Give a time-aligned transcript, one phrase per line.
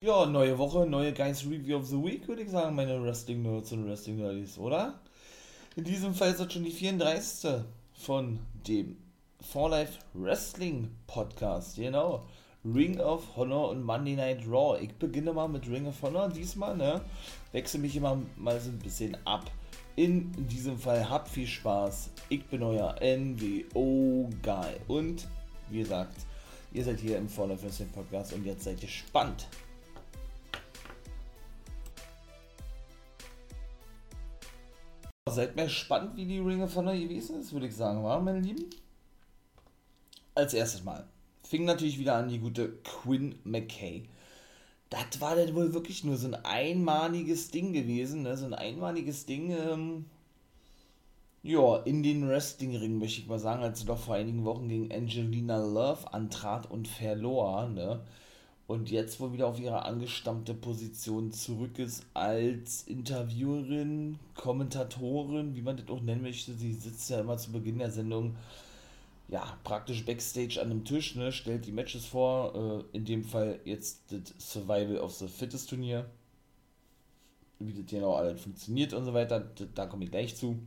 [0.00, 3.72] Ja, neue Woche, neue Guys Review of the Week, würde ich sagen, meine Wrestling Nerds
[3.72, 5.00] und Wrestling Nerdies, oder?
[5.74, 7.64] In diesem Fall ist das schon die 34.
[7.94, 8.38] von
[8.68, 8.96] dem
[9.40, 12.28] For Life Wrestling Podcast, genau.
[12.64, 14.80] Ring of Honor und Monday Night Raw.
[14.80, 17.00] Ich beginne mal mit Ring of Honor diesmal, ne?
[17.50, 19.50] Wechsle mich immer mal so ein bisschen ab.
[19.96, 22.10] In diesem Fall habt viel Spaß.
[22.28, 24.76] Ich bin euer NWO Guy.
[24.86, 25.26] Und
[25.70, 26.18] wie gesagt,
[26.72, 29.48] ihr seid hier im For Life Wrestling Podcast und jetzt seid ihr gespannt.
[35.38, 38.40] Seid mir gespannt, wie die Ringe von der gewesen ist, würde ich sagen, war, meine
[38.40, 38.64] Lieben?
[40.34, 41.06] Als erstes Mal
[41.44, 44.08] fing natürlich wieder an die gute Quinn McKay.
[44.90, 48.36] Das war dann wohl wirklich nur so ein einmaliges Ding gewesen, ne?
[48.36, 50.06] so ein einmaliges Ding, ähm,
[51.44, 54.90] ja, in den Wrestling-Ring, möchte ich mal sagen, als sie doch vor einigen Wochen gegen
[54.90, 58.00] Angelina Love antrat und verlor, ne?
[58.68, 65.78] Und jetzt wohl wieder auf ihre angestammte Position zurück ist als Interviewerin, Kommentatorin, wie man
[65.78, 66.52] das auch nennen möchte.
[66.52, 68.36] Sie sitzt ja immer zu Beginn der Sendung
[69.28, 73.58] ja, praktisch Backstage an einem Tisch, ne, stellt die Matches vor, äh, in dem Fall
[73.64, 76.08] jetzt das Survival of the Fittest Turnier,
[77.58, 79.40] wie das genau alles funktioniert und so weiter,
[79.74, 80.58] da komme ich gleich zu.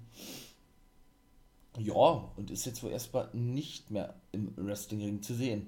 [1.78, 5.68] Ja, und ist jetzt wohl erstmal nicht mehr im Wrestlingring zu sehen.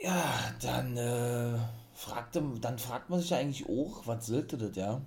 [0.00, 1.56] Ja, dann, äh,
[1.94, 5.00] fragte, dann fragt man sich ja eigentlich auch, was sollte das, ja?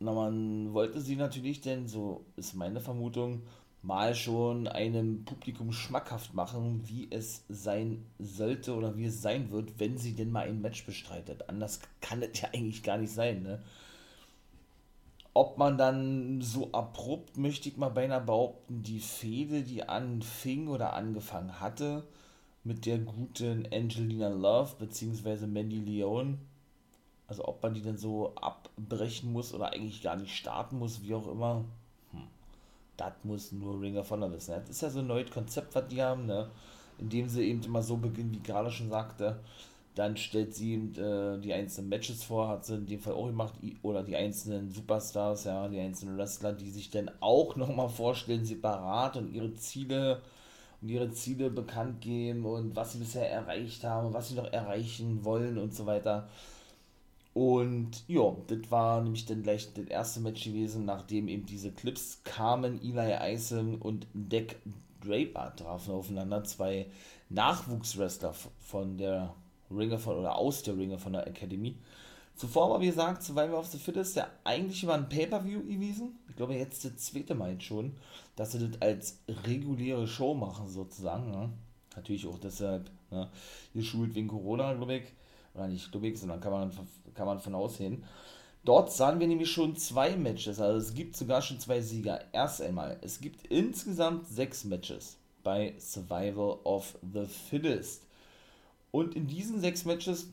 [0.00, 3.42] Na, man wollte sie natürlich denn, so ist meine Vermutung,
[3.82, 9.78] mal schon einem Publikum schmackhaft machen, wie es sein sollte oder wie es sein wird,
[9.78, 11.48] wenn sie denn mal ein Match bestreitet.
[11.48, 13.62] Anders kann es ja eigentlich gar nicht sein, ne?
[15.32, 20.94] Ob man dann so abrupt, möchte ich mal beinahe behaupten, die Fehde, die anfing oder
[20.94, 22.04] angefangen hatte,
[22.64, 25.46] mit der guten Angelina Love bzw.
[25.46, 26.38] Mandy Leone.
[27.26, 31.14] Also ob man die dann so abbrechen muss oder eigentlich gar nicht starten muss, wie
[31.14, 31.64] auch immer.
[32.12, 32.22] Hm.
[32.96, 34.54] Das muss nur Ring of Honor wissen.
[34.54, 36.50] Das ist ja so ein neues Konzept, was die haben, ne?
[36.98, 39.40] Indem sie eben immer so beginnen, wie gerade schon sagte.
[39.94, 43.26] Dann stellt sie eben äh, die einzelnen Matches vor, hat sie in dem Fall auch
[43.26, 48.44] gemacht, oder die einzelnen Superstars, ja, die einzelnen Wrestler, die sich dann auch nochmal vorstellen,
[48.44, 50.20] separat und ihre Ziele
[50.84, 55.24] und ihre Ziele bekannt geben und was sie bisher erreicht haben, was sie noch erreichen
[55.24, 56.28] wollen und so weiter.
[57.32, 62.20] Und ja, das war nämlich dann gleich das erste Match gewesen, nachdem eben diese Clips
[62.22, 62.80] kamen.
[62.82, 64.60] Eli Eisen und Deck
[65.02, 66.44] Draper trafen aufeinander.
[66.44, 66.86] Zwei
[67.30, 69.34] Nachwuchswrestler von der
[69.70, 71.78] Ringer von oder aus der Ringer von der Academy.
[72.36, 76.18] Zuvor war, wie gesagt, Survivor of the Fittest, der eigentlich war ein Pay-Per-View gewesen.
[76.28, 77.92] Ich glaube, jetzt das zweite Mal schon,
[78.36, 81.30] dass sie das als reguläre Show machen, sozusagen.
[81.30, 81.50] Ne?
[81.96, 83.30] Natürlich auch deshalb ne?
[83.72, 85.04] geschult wegen Corona, glaube ich.
[85.54, 86.72] Oder nicht, glaube ich, sondern kann man,
[87.14, 88.02] kann man von aussehen.
[88.64, 92.20] Dort sahen wir nämlich schon zwei Matches, also es gibt sogar schon zwei Sieger.
[92.32, 98.06] Erst einmal, es gibt insgesamt sechs Matches bei Survival of the Fittest.
[98.90, 100.28] Und in diesen sechs Matches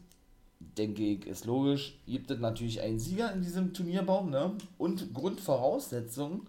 [0.77, 4.55] denke ich, ist logisch, gibt es natürlich einen Sieger in diesem Turnierbaum, ne?
[4.77, 6.47] Und Grundvoraussetzung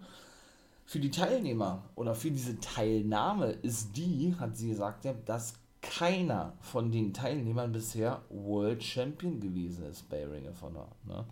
[0.85, 6.91] für die Teilnehmer oder für diese Teilnahme ist die, hat sie gesagt, dass keiner von
[6.91, 10.87] den Teilnehmern bisher World Champion gewesen ist bei Ring of Honor.
[11.05, 11.25] Ne?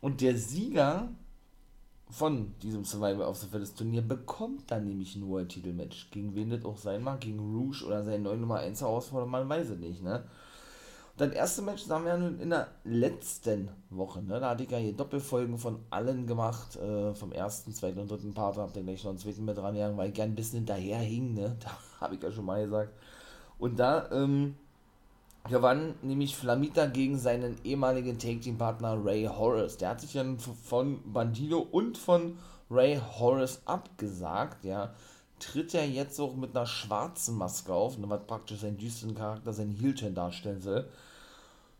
[0.00, 1.10] Und der Sieger
[2.10, 6.10] von diesem Survivor of the Fittest Turnier bekommt dann nämlich ein World Titelmatch.
[6.10, 9.48] Gegen wen das auch sein mag, gegen Rouge oder seinen neuen Nummer 1 Herausforderer, man
[9.48, 10.02] weiß es nicht.
[10.02, 10.24] Ne?
[11.18, 14.22] Das erste Match haben wir ja nun in der letzten Woche.
[14.22, 14.38] Ne?
[14.38, 16.76] Da hatte ich ja hier Doppelfolgen von allen gemacht.
[16.76, 18.56] Äh, vom ersten, zweiten und dritten Part.
[18.56, 20.98] Habt ihr gleich noch einen zweiten mit dran gegangen, weil ich gern ein bisschen hinterher
[20.98, 21.34] hing.
[21.34, 21.56] Ne?
[21.60, 21.70] Da
[22.00, 22.92] habe ich ja schon mal gesagt.
[23.58, 24.54] Und da ähm,
[25.50, 29.76] gewann nämlich Flamita gegen seinen ehemaligen Take-Team-Partner Ray Horace.
[29.76, 32.38] Der hat sich dann von Bandido und von
[32.70, 34.64] Ray Horace abgesagt.
[34.64, 34.94] Ja
[35.38, 39.52] tritt er jetzt auch mit einer schwarzen Maske auf, ne, was praktisch seinen düsteren Charakter,
[39.52, 40.88] seinen Heel-Turn darstellen soll.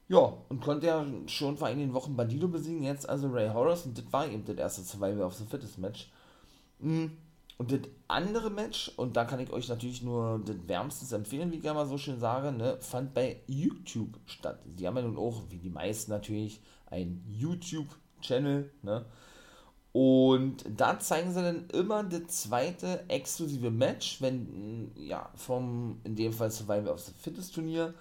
[0.08, 3.98] Ja, und konnte ja schon vor einigen Wochen Bandido besiegen, jetzt also Ray Horace und
[3.98, 6.10] das war eben das erste Survival of the Fittest Match.
[6.78, 7.06] Mm,
[7.58, 11.56] und das andere Match, und da kann ich euch natürlich nur das wärmstens empfehlen, wie
[11.56, 14.60] ich ja mal so schön sage, ne, fand bei YouTube statt.
[14.64, 19.04] Die haben ja nun auch, wie die meisten natürlich, einen YouTube-Channel, ne?
[19.92, 26.32] Und da zeigen sie dann immer das zweite exklusive Match, wenn, ja, vom, in dem
[26.32, 27.94] Fall Survivor of the Fittest Turnier,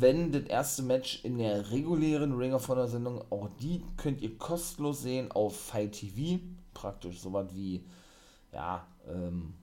[0.00, 4.36] wenn das erste Match in der regulären Ring of Honor Sendung, auch die könnt ihr
[4.36, 6.40] kostenlos sehen auf Fight TV,
[6.72, 7.84] praktisch sowas wie,
[8.52, 9.54] ja, ähm,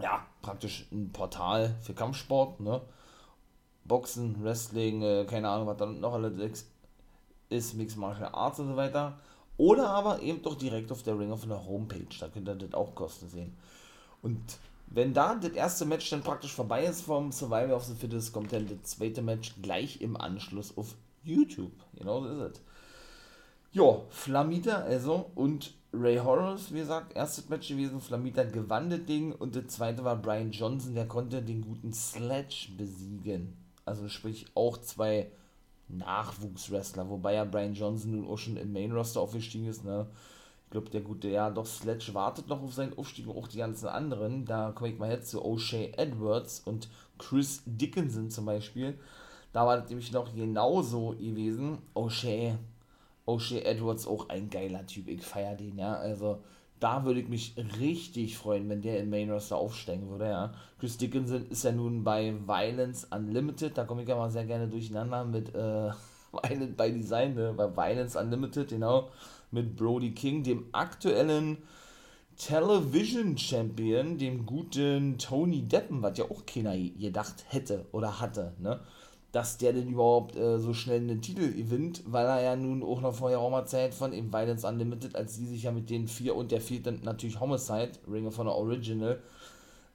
[0.00, 2.80] ja, praktisch ein Portal für Kampfsport, ne,
[3.84, 6.66] Boxen, Wrestling, äh, keine Ahnung, was da noch alles
[7.48, 9.18] ist, Mixed Martial Arts und so weiter.
[9.56, 12.74] Oder aber eben doch direkt auf der Ring of der Homepage, da könnt ihr das
[12.74, 13.56] auch kosten sehen.
[14.22, 14.58] Und
[14.90, 18.52] wenn da das erste Match dann praktisch vorbei ist vom Survival of the Fittest, kommt
[18.52, 21.72] dann das zweite Match gleich im Anschluss auf YouTube.
[21.94, 22.62] Genau so ist es.
[23.72, 28.00] Ja, Flamita also und Ray Horrors, wie gesagt, erstes Match gewesen.
[28.00, 32.68] Flamita gewann das Ding und das zweite war Brian Johnson, der konnte den guten Sledge
[32.76, 33.56] besiegen.
[33.84, 35.30] Also sprich auch zwei
[35.88, 40.06] Nachwuchswrestler, wobei ja Brian Johnson nun auch schon im Main Roster aufgestiegen ist, ne?
[40.68, 43.56] Ich glaube, der gute, ja, doch, Sledge wartet noch auf seinen Aufstieg und auch die
[43.56, 44.44] ganzen anderen.
[44.44, 48.98] Da komme ich mal jetzt zu O'Shea Edwards und Chris Dickinson zum Beispiel.
[49.54, 51.78] Da war das nämlich noch genauso gewesen.
[51.94, 52.56] O'Shea,
[53.26, 55.08] O'Shea Edwards auch ein geiler Typ.
[55.08, 55.94] Ich feiere den, ja.
[55.94, 56.42] Also,
[56.80, 60.52] da würde ich mich richtig freuen, wenn der in Main Roster aufsteigen würde, ja.
[60.78, 63.78] Chris Dickinson ist ja nun bei Violence Unlimited.
[63.78, 65.92] Da komme ich ja mal sehr gerne durcheinander mit äh,
[66.30, 67.54] Violent Design, ne?
[67.56, 69.08] Bei Violence Unlimited, genau
[69.50, 71.58] mit Brody King, dem aktuellen
[72.38, 78.80] Television Champion, dem guten Tony Deppen, was ja auch keiner gedacht hätte oder hatte, ne?
[79.32, 83.00] Dass der denn überhaupt äh, so schnell einen Titel gewinnt, weil er ja nun auch
[83.00, 86.08] noch vorher auch mal Zeit von eben Violence Unlimited, als sie sich ja mit den
[86.08, 89.20] vier und der vierte natürlich Homicide, Ringer von der Original,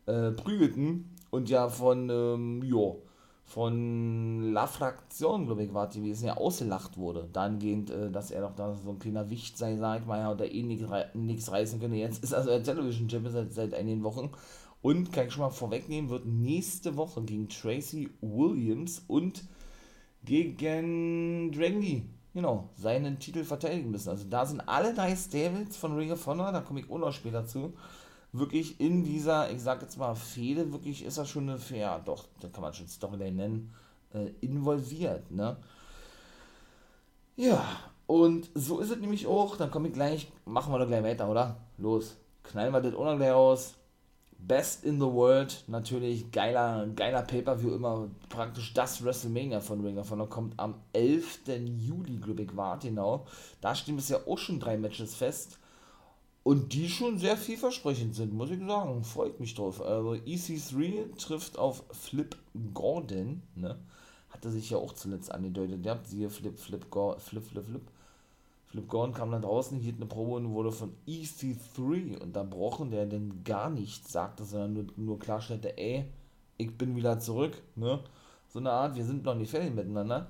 [0.06, 3.02] äh, prügelten und ja von, ähm, jo,
[3.46, 7.30] von La Fraktion, glaube ich, war es gewesen, ja ausgelacht wurde.
[7.32, 10.34] Dahingehend, äh, dass er doch da so ein kleiner Wicht sei, sag ich mal, ja,
[10.34, 11.98] da eh nichts reißen könne.
[11.98, 14.32] Jetzt ist also der Television Champion seit, seit einigen Wochen.
[14.82, 19.44] Und kann ich schon mal vorwegnehmen, wird nächste Woche gegen Tracy Williams und
[20.26, 22.04] gegen Drangy,
[22.34, 24.10] genau, seinen Titel verteidigen müssen.
[24.10, 27.14] Also da sind alle Dice Devils von Ring of Honor, da komme ich auch noch
[27.14, 27.74] später zu
[28.34, 32.26] wirklich in dieser, ich sag jetzt mal, Fehde, wirklich ist er schon eine, ja doch,
[32.42, 33.74] da kann man schon Storyline nennen,
[34.14, 35.56] äh, involviert, ne?
[37.36, 37.66] Ja,
[38.08, 41.30] und so ist es nämlich auch, dann komme ich gleich, machen wir doch gleich weiter,
[41.30, 41.58] oder?
[41.78, 43.76] Los, knallen wir das auch noch gleich aus.
[44.38, 50.12] Best in the World, natürlich geiler, geiler Pay-Per-View, immer praktisch das WrestleMania von Ring of
[50.12, 51.48] Honor, kommt am 11.
[51.78, 53.26] Juli, glaube ich, war genau.
[53.62, 55.60] Da stehen bisher auch schon drei Matches fest.
[56.44, 59.04] Und die schon sehr vielversprechend sind, muss ich sagen.
[59.04, 59.82] Freut mich drauf.
[59.82, 62.36] Also EC3 trifft auf Flip
[62.74, 63.78] Gordon, ne?
[64.30, 65.86] Hatte sich ja auch zuletzt angedeutet.
[65.86, 67.82] Der hat siehe Flip, Flip, Flip, Flip, Flip.
[68.66, 73.44] Flip Gordon kam dann draußen, hielt eine Probe und wurde von EC3 unterbrochen, der denn
[73.46, 76.06] gar nichts sagte, sondern nur, nur klarstellte, ey,
[76.58, 78.00] ich bin wieder zurück, ne?
[78.50, 80.30] So eine Art, wir sind noch nicht fertig miteinander.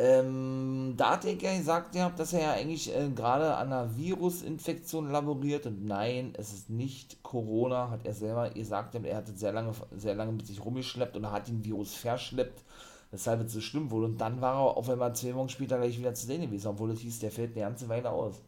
[0.00, 5.10] Ähm, da hat er gesagt, ja, dass er ja eigentlich äh, gerade an einer Virusinfektion
[5.10, 9.52] laboriert und nein, es ist nicht Corona, hat er selber gesagt, er hat es sehr
[9.52, 12.62] lange, sehr lange mit sich rumgeschleppt und hat den Virus verschleppt,
[13.10, 14.06] weshalb es so schlimm wurde.
[14.06, 16.92] Und dann war er auf einmal zwei Wochen später gleich wieder zu sehen gewesen, obwohl
[16.92, 18.40] es hieß, der fällt eine ganze Weile aus.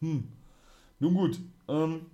[0.00, 0.26] Hm.
[0.98, 1.38] Nun gut,
[1.68, 2.06] ähm,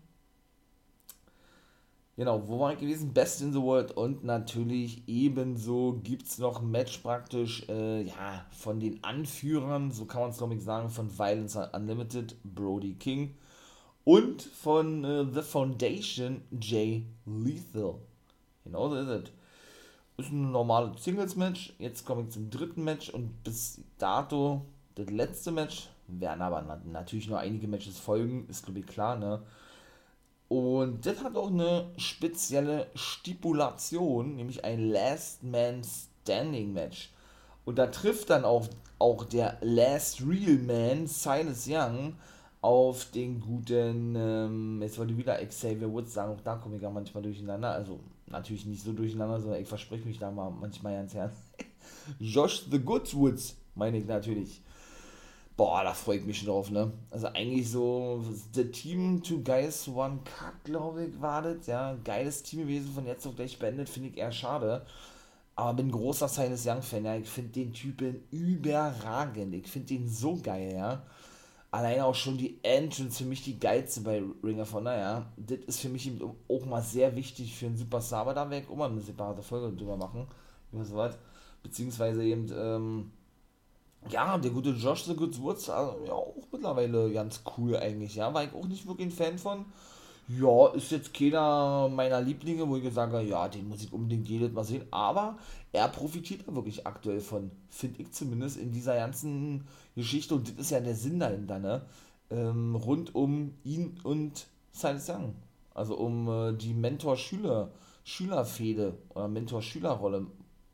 [2.22, 3.12] Genau, wo war ich gewesen?
[3.12, 3.90] Best in the World.
[3.96, 10.04] Und natürlich ebenso gibt es noch ein Match praktisch, äh, ja, von den Anführern, so
[10.04, 13.34] kann man es glaube ich sagen, von Violence Unlimited, Brody King.
[14.04, 17.96] Und von äh, The Foundation, Jay Lethal.
[18.62, 19.30] Genau so ist es.
[20.19, 21.74] Ist ein normales Singles-Match.
[21.80, 24.64] Jetzt komme ich zum dritten Match und bis dato
[24.94, 25.88] das letzte Match.
[26.06, 29.43] Werden aber natürlich noch einige Matches folgen, ist glaube ich klar, ne?
[30.52, 37.10] Und das hat auch eine spezielle Stipulation, nämlich ein Last Man Standing Match.
[37.64, 38.68] Und da trifft dann auch,
[38.98, 42.16] auch der Last Real Man, Silas Young,
[42.60, 46.82] auf den guten, ähm, jetzt wollte ich wieder Xavier Woods sagen, auch da komme ich
[46.82, 47.70] ja manchmal durcheinander.
[47.70, 51.32] Also natürlich nicht so durcheinander, sondern ich verspreche mich da mal manchmal ganz Herz.
[52.20, 54.60] Josh the Goods Woods, meine ich natürlich.
[55.56, 56.92] Boah, da freue ich mich schon drauf, ne?
[57.10, 61.94] Also eigentlich so, The Team Two Guys One Cut, glaube ich, war das, ja.
[62.04, 64.86] Geiles Team gewesen, von jetzt auf gleich beendet, finde ich eher schade.
[65.54, 67.16] Aber bin großer Silas Young-Fan, ja.
[67.16, 69.54] Ich finde den Typen überragend.
[69.54, 71.02] Ich finde den so geil, ja.
[71.70, 75.26] Alleine auch schon die Entrance für mich die geilste bei Ring of Honor, ja.
[75.36, 76.10] Das ist für mich
[76.48, 79.42] auch mal sehr wichtig für einen Superstar, aber da werde ich auch mal eine separate
[79.42, 80.26] Folge drüber machen.
[80.72, 81.18] Über sowas.
[81.62, 83.10] Beziehungsweise eben, ähm,
[84.10, 88.32] ja, der gute Josh The Good Woods, also, ja, auch mittlerweile ganz cool eigentlich, ja,
[88.32, 89.64] war ich auch nicht wirklich ein Fan von.
[90.28, 94.28] Ja, ist jetzt keiner meiner Lieblinge, wo ich gesagt habe, ja, den muss ich unbedingt
[94.28, 95.36] jedes Mal sehen, aber
[95.72, 99.66] er profitiert da wirklich aktuell von, finde ich zumindest, in dieser ganzen
[99.96, 101.82] Geschichte, und das ist ja der Sinn dahinter, ne,
[102.30, 105.34] ähm, rund um ihn und Silas Young,
[105.74, 107.70] also um äh, die Mentor-Schüler,
[108.04, 110.26] Schülerfehde oder Mentor-Schülerrolle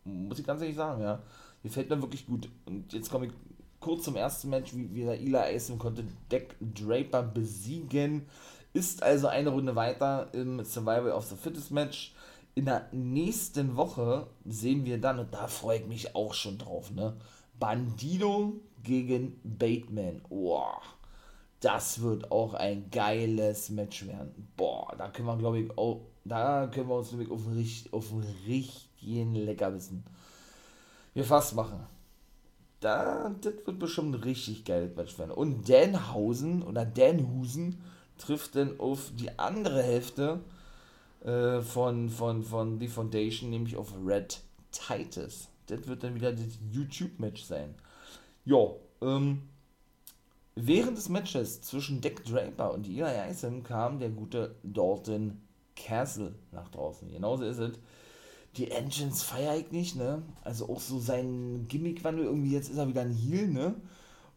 [0.04, 1.20] Muss ich ganz ehrlich sagen, ja.
[1.62, 2.49] Gefällt mir wirklich gut.
[2.67, 3.33] Und jetzt komme ich
[3.81, 8.27] kurz zum ersten Match, wie, wie der Eli Eisen konnte Deck Draper besiegen.
[8.73, 12.15] Ist also eine Runde weiter im Survival of the Fittest Match.
[12.55, 16.91] In der nächsten Woche sehen wir dann, und da freue ich mich auch schon drauf,
[16.91, 17.17] ne?
[17.59, 20.23] Bandido gegen Bateman.
[20.29, 20.81] Boah,
[21.61, 24.49] das wird auch ein geiles Match werden.
[24.57, 27.43] Boah, da können wir, glaube ich, auch, da können wir uns nämlich auf,
[27.93, 30.05] auf einen richtigen Leckerbissen
[31.19, 31.87] wir fast machen.
[32.81, 35.33] Da, das wird bestimmt ein richtig geiles Match werden.
[35.33, 37.81] Und Danhausen oder Danhusen
[38.19, 40.41] trifft dann auf die andere Hälfte
[41.25, 45.49] äh, von, von, von The Foundation, nämlich auf Red Titus.
[45.67, 47.75] Das wird dann wieder das YouTube-Match sein.
[48.45, 48.71] Ja,
[49.03, 49.43] ähm,
[50.55, 55.41] während des Matches zwischen Deck Draper und Eli Isom kam der gute Dalton
[55.75, 57.11] Castle nach draußen.
[57.11, 57.79] Genauso ist es
[58.59, 60.23] die Engines feiere ich nicht, ne?
[60.43, 63.75] Also auch so sein Gimmickwandel, irgendwie jetzt ist er wieder ein Heal, ne?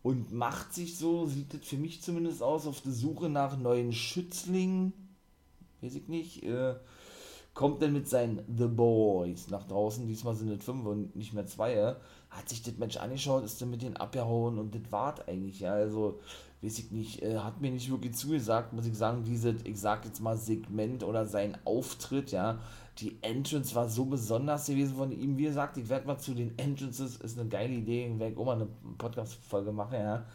[0.04, 3.94] Und macht sich so, sieht das für mich zumindest aus, auf der Suche nach neuen
[3.94, 4.94] Schützlingen.
[5.82, 6.44] Weiß ich nicht.
[6.44, 6.76] Äh,
[7.54, 10.08] kommt dann mit seinen The Boys nach draußen.
[10.08, 11.96] Diesmal sind es fünf und nicht mehr zwei.
[12.30, 15.74] Hat sich das Match angeschaut, ist dann mit denen abgehauen und das wart eigentlich, ja.
[15.74, 16.20] Also,
[16.62, 20.06] weiß ich nicht, äh, hat mir nicht wirklich zugesagt, muss ich sagen, dieses, ich sag
[20.06, 22.60] jetzt mal Segment oder sein Auftritt, ja
[23.02, 25.38] die Entrance war so besonders gewesen von ihm.
[25.38, 28.46] Wie gesagt, ich werde mal zu den Entrances, ist eine geile Idee, ich werde auch
[28.46, 28.68] mal eine
[28.98, 30.26] Podcast-Folge machen, ja.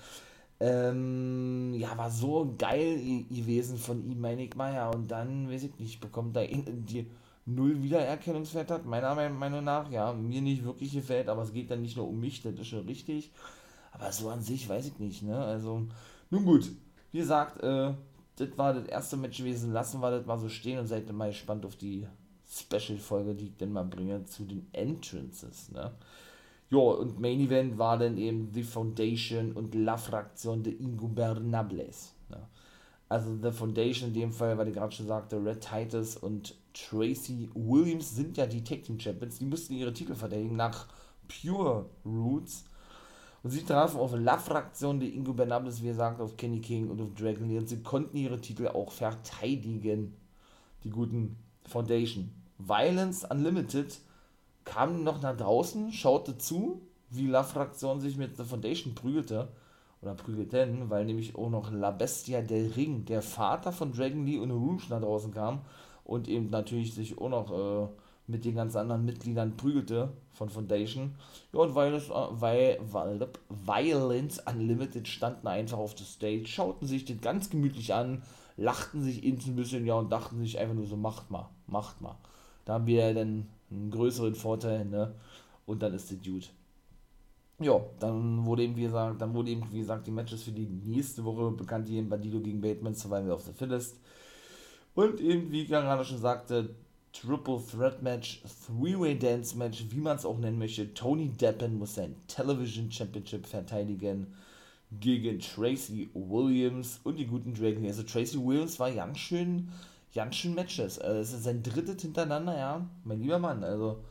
[0.58, 4.90] Ähm, ja, war so geil gewesen von ihm, meine ich mal, ja.
[4.90, 7.06] Und dann, weiß ich nicht, bekommt er die
[7.44, 11.82] null Wiedererkennungswert hat, meiner Meinung nach, ja, mir nicht wirklich gefällt, aber es geht dann
[11.82, 13.32] nicht nur um mich, das ist schon richtig.
[13.92, 15.38] Aber so an sich weiß ich nicht, ne?
[15.38, 15.86] Also,
[16.30, 16.70] nun gut,
[17.12, 17.94] wie gesagt, äh,
[18.36, 21.28] das war das erste Match gewesen, lassen wir das mal so stehen und seid mal
[21.28, 22.06] gespannt auf die
[22.48, 25.92] Special-Folge, die ich dann mal bringe, zu den Entrances, ne?
[26.68, 32.12] Ja, und Main Event war dann eben The Foundation und La Fraktion de Ingobernables.
[32.28, 32.38] Ne?
[33.08, 37.48] Also The Foundation in dem Fall, weil ich gerade schon sagte, Red Titus und Tracy
[37.54, 39.38] Williams sind ja die Tag Team Champions.
[39.38, 40.88] Die mussten ihre Titel verteidigen nach
[41.28, 42.64] Pure Roots.
[43.44, 47.14] Und sie trafen auf La Fraktion de Ingobernables, wie gesagt, auf Kenny King und auf
[47.14, 47.58] Dragon Lee.
[47.58, 50.16] Und sie konnten ihre Titel auch verteidigen.
[50.82, 51.36] Die guten
[51.68, 52.30] Foundation.
[52.58, 53.98] Violence Unlimited
[54.64, 56.80] kam noch nach draußen, schaute zu,
[57.10, 59.48] wie La Fraktion sich mit The Foundation prügelte.
[60.02, 64.38] Oder prügelten, weil nämlich auch noch La Bestia del Ring, der Vater von Dragon Lee
[64.38, 65.62] und Rouge nach draußen kam
[66.04, 67.88] und eben natürlich sich auch noch äh,
[68.26, 71.14] mit den ganz anderen Mitgliedern prügelte von Foundation.
[71.52, 77.50] Ja, und Violence, äh, Violence Unlimited standen einfach auf der Stage, schauten sich das ganz
[77.50, 78.22] gemütlich an,
[78.56, 82.00] lachten sich ins ein bisschen, ja, und dachten sich einfach nur so, macht mal, macht
[82.00, 82.16] mal.
[82.64, 85.14] Da haben wir dann einen größeren Vorteil, ne?
[85.66, 86.46] Und dann ist der Dude.
[87.58, 90.66] Ja, dann wurde eben, wie gesagt, dann wurde eben, wie gesagt, die Matches für die
[90.66, 93.98] nächste Woche bekannt, die Bandido gegen Bateman, Survival of the Fittest.
[94.94, 96.74] Und eben, wie ich gerade schon sagte,
[97.12, 100.92] Triple Threat Match, Three-Way Dance Match, wie man es auch nennen möchte.
[100.92, 104.26] Tony Deppen muss sein Television Championship verteidigen
[104.92, 107.84] gegen Tracy Williams und die guten Dragon.
[107.86, 109.68] Also Tracy Williams war ganz schön
[110.16, 110.98] ganz schön Matches.
[110.98, 112.86] Also es ist sein drittes hintereinander, ja.
[113.04, 114.02] Mein lieber Mann, also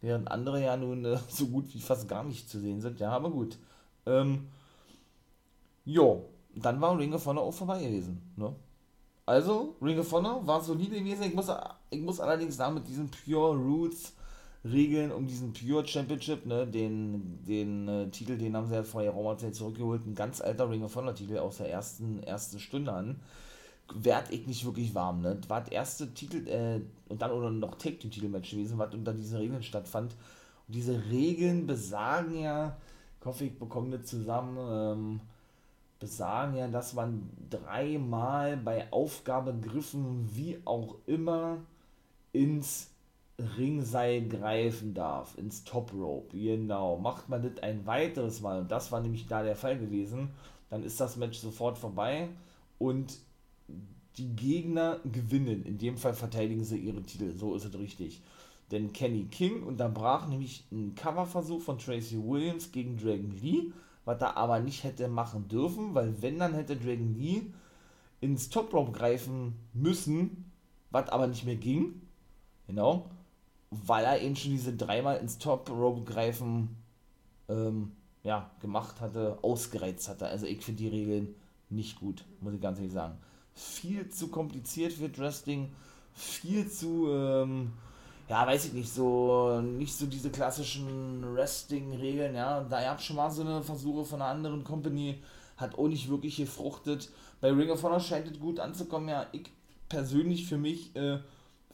[0.00, 3.10] während andere ja nun äh, so gut wie fast gar nicht zu sehen sind, ja,
[3.10, 3.56] aber gut.
[4.04, 4.48] Ähm,
[5.84, 8.54] jo, dann war Ring of Honor auch vorbei gewesen, ne?
[9.24, 11.22] Also, Ring of Honor war solide gewesen.
[11.22, 11.46] Ich muss,
[11.90, 14.14] ich muss allerdings sagen, mit diesen Pure Roots
[14.64, 19.38] Regeln um diesen Pure Championship, ne, den, den äh, Titel, den haben sie ja vor
[19.38, 23.20] Zeit zurückgeholt, ein ganz alter Ring of Honor Titel aus der ersten, ersten Stunde an
[23.94, 25.20] werd ich nicht wirklich warm.
[25.20, 25.38] Ne?
[25.48, 29.12] War das erste Titel, äh, und dann oder noch Take Team Titelmatch gewesen, was unter
[29.12, 30.12] diesen Regeln stattfand.
[30.68, 32.76] Und diese Regeln besagen ja,
[33.20, 35.20] ich hoffe, ich bekomme das zusammen, ähm,
[36.00, 41.58] besagen ja, dass man dreimal bei Aufgabegriffen, wie auch immer,
[42.32, 42.91] ins
[43.56, 46.36] Ringseil greifen darf, ins Top Rope.
[46.36, 46.98] Genau.
[46.98, 50.30] Macht man das ein weiteres Mal, und das war nämlich da der Fall gewesen,
[50.70, 52.28] dann ist das Match sofort vorbei
[52.78, 53.18] und
[54.16, 55.64] die Gegner gewinnen.
[55.64, 57.34] In dem Fall verteidigen sie ihre Titel.
[57.36, 58.22] So ist es richtig.
[58.70, 63.72] Denn Kenny King unterbrach nämlich einen Coverversuch von Tracy Williams gegen Dragon Lee,
[64.04, 67.42] was er aber nicht hätte machen dürfen, weil wenn dann hätte Dragon Lee
[68.20, 70.50] ins Top Rope greifen müssen,
[70.90, 72.00] was aber nicht mehr ging.
[72.66, 73.10] Genau.
[73.72, 76.76] Weil er eben schon diese dreimal ins Top Rope greifen
[77.48, 80.26] ähm, ja, gemacht hatte, ausgereizt hatte.
[80.26, 81.34] Also ich finde die Regeln
[81.70, 83.16] nicht gut, muss ich ganz ehrlich sagen
[83.54, 85.70] viel zu kompliziert wird Wrestling,
[86.14, 87.72] viel zu, ähm,
[88.28, 92.62] ja, weiß ich nicht, so, nicht so diese klassischen Wrestling-Regeln, ja.
[92.62, 95.20] Da gab es schon mal so eine Versuche von einer anderen Company,
[95.56, 97.10] hat auch nicht wirklich gefruchtet.
[97.40, 99.26] Bei Ring of Honor scheint es gut anzukommen, ja.
[99.32, 99.50] Ich
[99.88, 101.18] persönlich für mich äh,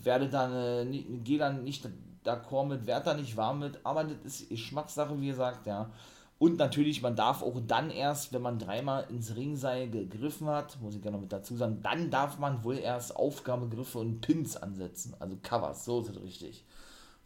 [0.05, 1.89] werde dann, äh, gehe dann nicht
[2.25, 5.91] d'accord mit, werde da nicht warm mit, aber das ist Geschmackssache, wie gesagt, ja.
[6.39, 10.95] Und natürlich, man darf auch dann erst, wenn man dreimal ins Ringseil gegriffen hat, muss
[10.95, 15.17] ich ja noch mit dazu sagen, dann darf man wohl erst Aufgabegriffe und Pins ansetzen.
[15.19, 16.65] Also Covers, so ist es richtig.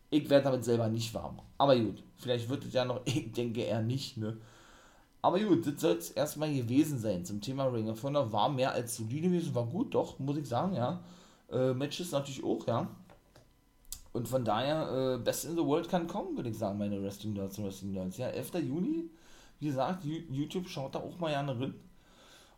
[0.09, 1.41] Ich werde damit selber nicht warm.
[1.59, 4.39] Aber gut, vielleicht wird es ja noch, ich denke eher nicht, ne?
[5.21, 8.33] Aber gut, das soll es erstmal gewesen sein zum Thema Ring of Honor.
[8.33, 11.01] War mehr als solide gewesen, war gut, doch, muss ich sagen, ja.
[11.53, 12.89] Äh, Matches natürlich auch, ja.
[14.13, 17.33] Und von daher, äh, Best in the World kann kommen, würde ich sagen, meine Wrestling
[17.33, 18.19] Nerds und Wrestling Nerds.
[18.19, 18.55] Ja, 11.
[18.55, 19.11] Juni,
[19.61, 21.75] wie gesagt, YouTube schaut da auch mal gerne rein.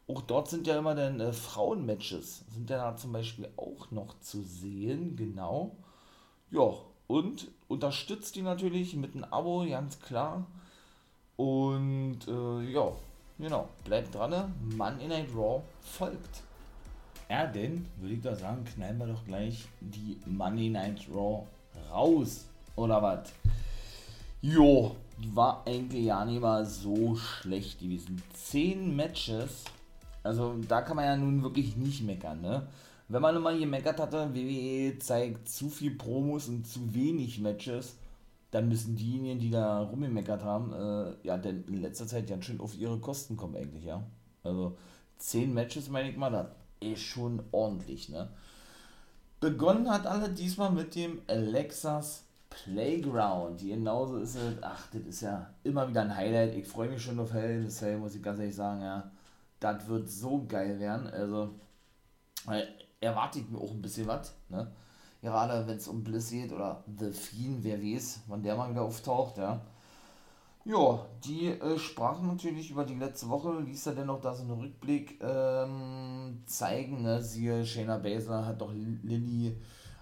[0.06, 4.18] Auch dort sind ja immer dann äh, Frauenmatches, sind ja da zum Beispiel auch noch
[4.20, 5.76] zu sehen, genau.
[6.50, 6.74] Ja,
[7.06, 10.46] und unterstützt die natürlich mit einem Abo, ganz klar.
[11.36, 12.92] Und äh, ja,
[13.38, 14.52] genau, bleibt dran, ne?
[14.76, 16.42] Money Night Raw folgt.
[17.30, 21.46] Ja, denn, würde ich da sagen, knallen wir doch gleich die Money Night Raw
[21.90, 22.46] raus.
[22.76, 23.32] Oder was?
[24.42, 28.22] Jo, die war eigentlich ja nicht mal so schlecht gewesen.
[28.34, 29.64] Zehn Matches,
[30.22, 32.66] also da kann man ja nun wirklich nicht meckern, ne?
[33.08, 37.96] Wenn man immer gemeckert hatte, WWE zeigt zu viel Promos und zu wenig Matches,
[38.50, 42.60] dann müssen diejenigen, die da rumgemeckert haben, äh, ja, denn in letzter Zeit ganz schön
[42.60, 44.02] auf ihre Kosten kommen eigentlich, ja.
[44.42, 44.76] Also
[45.18, 46.46] zehn Matches, meine ich mal, das
[46.80, 48.28] ist schon ordentlich, ne?
[49.40, 53.60] Begonnen hat alle diesmal mit dem Alexas Playground.
[53.60, 54.54] Genauso ist es.
[54.62, 56.54] Ach, das ist ja immer wieder ein Highlight.
[56.54, 59.10] Ich freue mich schon auf Hell in Cell, muss ich ganz ehrlich sagen, ja.
[59.60, 61.06] Das wird so geil werden.
[61.08, 61.50] Also,
[63.00, 64.70] erwarte ich mir auch ein bisschen was, ne?
[65.20, 68.82] Gerade wenn es um Bliss geht oder The Fiend, wer weiß, wann der mal wieder
[68.82, 69.60] auftaucht, ja.
[70.66, 74.52] Ja, die äh, sprachen natürlich über die letzte Woche, ließ er dennoch da so einen
[74.52, 77.02] Rückblick ähm, zeigen.
[77.02, 77.22] Ne?
[77.22, 79.56] Siehe, Shayna Baszler hat doch Lilly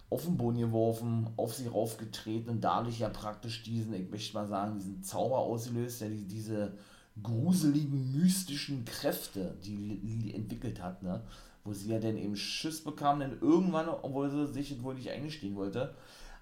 [0.09, 4.47] auf den Boden geworfen, auf sie raufgetreten und dadurch ja praktisch diesen, ich möchte mal
[4.47, 6.75] sagen, diesen Zauber ausgelöst, der die, diese
[7.21, 11.23] gruseligen, mystischen Kräfte, die Lilly entwickelt hat, ne?
[11.65, 15.57] wo sie ja dann eben Schiss bekam, denn irgendwann, obwohl sie sich wohl nicht eingestehen
[15.57, 15.95] wollte,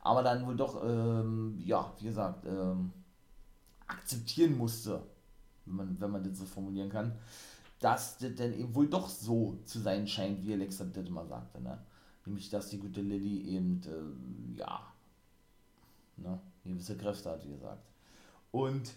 [0.03, 2.92] aber dann wohl doch, ähm, ja, wie gesagt, ähm,
[3.90, 5.03] akzeptieren musste,
[5.66, 7.14] wenn man, wenn man das so formulieren kann,
[7.79, 11.61] dass das dann eben wohl doch so zu sein scheint, wie Alexa das immer sagte.
[11.61, 11.79] Ne?
[12.26, 14.92] Nämlich, dass die gute Lilly eben, äh, ja,
[16.16, 17.83] ne, gewisse Kräfte hat, wie gesagt.
[18.53, 18.92] Und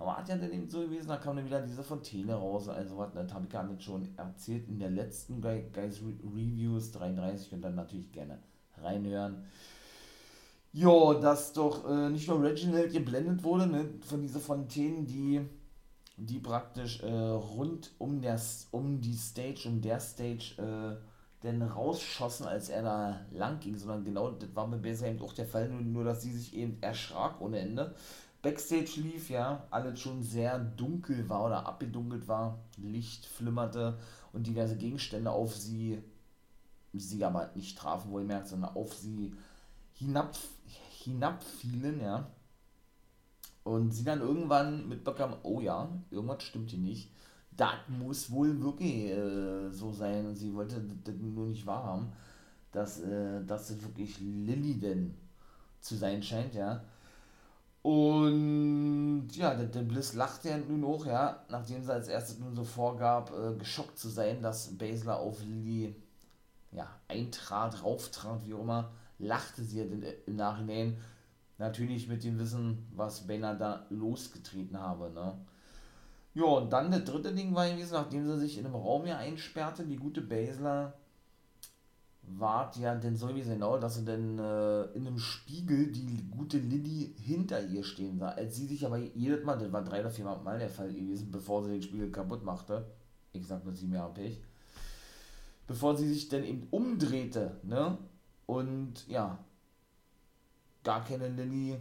[0.00, 2.96] aber hat ja dann eben so gewesen, da kam dann wieder diese Fontäne raus, also
[2.96, 6.00] was, das habe ich gar nicht schon erzählt in der letzten Guys
[6.34, 8.38] Reviews 33 und dann natürlich gerne
[8.78, 9.44] reinhören.
[10.72, 15.40] Ja, dass doch äh, nicht nur Reginald geblendet wurde ne, von dieser Fontänen, die,
[16.16, 20.96] die praktisch äh, rund um, der, um die Stage, um der Stage, äh,
[21.42, 25.32] denn rausschossen, als er da lang ging, sondern genau das war mit Besa eben auch
[25.32, 27.94] der Fall, nur, nur dass sie sich eben erschrak ohne Ende.
[28.42, 33.98] Backstage lief, ja, alles schon sehr dunkel war oder abgedunkelt war, Licht flimmerte
[34.32, 36.02] und diverse Gegenstände auf sie,
[36.92, 39.34] sie aber nicht trafen, wohlmerkt, sondern auf sie
[39.94, 40.36] hinab
[41.04, 42.26] hinabfielen, ja.
[43.64, 47.10] Und sie dann irgendwann mitbekam, oh ja, irgendwas stimmt hier nicht.
[47.56, 50.26] Das muss wohl wirklich äh, so sein.
[50.26, 52.12] Und sie wollte das nur nicht wahrhaben,
[52.72, 55.14] dass, äh, dass das wirklich Lilly denn
[55.80, 56.82] zu sein scheint, ja.
[57.82, 62.54] Und ja, der, der Bliss lachte ja nun auch, ja, nachdem sie als erstes nun
[62.54, 65.94] so vorgab, äh, geschockt zu sein, dass Basler auf Lilly
[66.72, 69.92] ja, eintrat, rauftrat, wie auch immer lachte sie halt
[70.26, 70.96] im Nachhinein.
[71.58, 75.10] Natürlich mit dem Wissen, was Banner da losgetreten habe.
[75.10, 75.38] Ne?
[76.34, 79.18] Ja, und dann das dritte Ding war gewesen, nachdem sie sich in einem Raum hier
[79.18, 80.94] einsperrte, die gute Basler
[82.38, 86.58] wart ja denn so wie genau, dass sie dann äh, in einem Spiegel die gute
[86.58, 88.30] Lilly hinter ihr stehen sah.
[88.30, 91.30] Als sie sich aber jedes Mal, das war drei oder vier Mal der Fall gewesen,
[91.30, 92.86] bevor sie den Spiegel kaputt machte.
[93.32, 94.40] Ich sag nur sieben Jahre Pech.
[95.66, 97.98] Bevor sie sich dann eben umdrehte, ne?
[98.50, 99.38] Und ja,
[100.82, 101.76] gar keine Lilly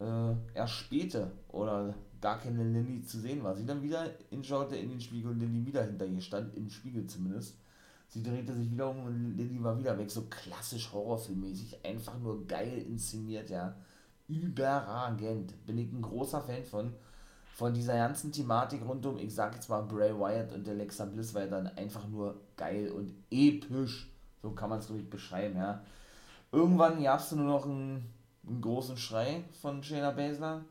[0.00, 3.54] äh, erspähte oder gar keine Lilly zu sehen war.
[3.54, 7.06] Sie dann wieder hinschaute in den Spiegel und Lilly wieder hinter ihr stand, im Spiegel
[7.06, 7.56] zumindest.
[8.08, 10.10] Sie drehte sich wieder um und Lilly war wieder weg.
[10.10, 13.76] So klassisch horrorfilmmäßig, einfach nur geil inszeniert, ja.
[14.26, 15.54] Überragend.
[15.66, 16.94] Bin ich ein großer Fan von.
[17.54, 21.32] Von dieser ganzen Thematik rund um, ich sag jetzt mal Bray Wyatt und Alexa Bliss,
[21.32, 24.08] weil dann einfach nur geil und episch
[24.42, 25.82] so kann man es, glaube beschreiben, ja.
[26.52, 28.12] Irgendwann gab es nur noch einen,
[28.46, 30.64] einen großen Schrei von Shayna Baszler.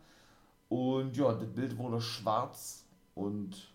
[0.69, 3.71] Und ja, das Bild wurde schwarz und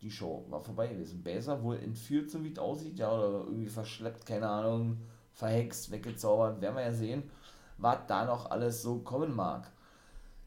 [0.00, 1.22] die Show war vorbei gewesen.
[1.22, 4.98] Baszler wohl entführt, so wie es aussieht, ja, oder irgendwie verschleppt, keine Ahnung,
[5.32, 7.30] verhext, weggezaubert, werden wir ja sehen,
[7.78, 9.70] was da noch alles so kommen mag.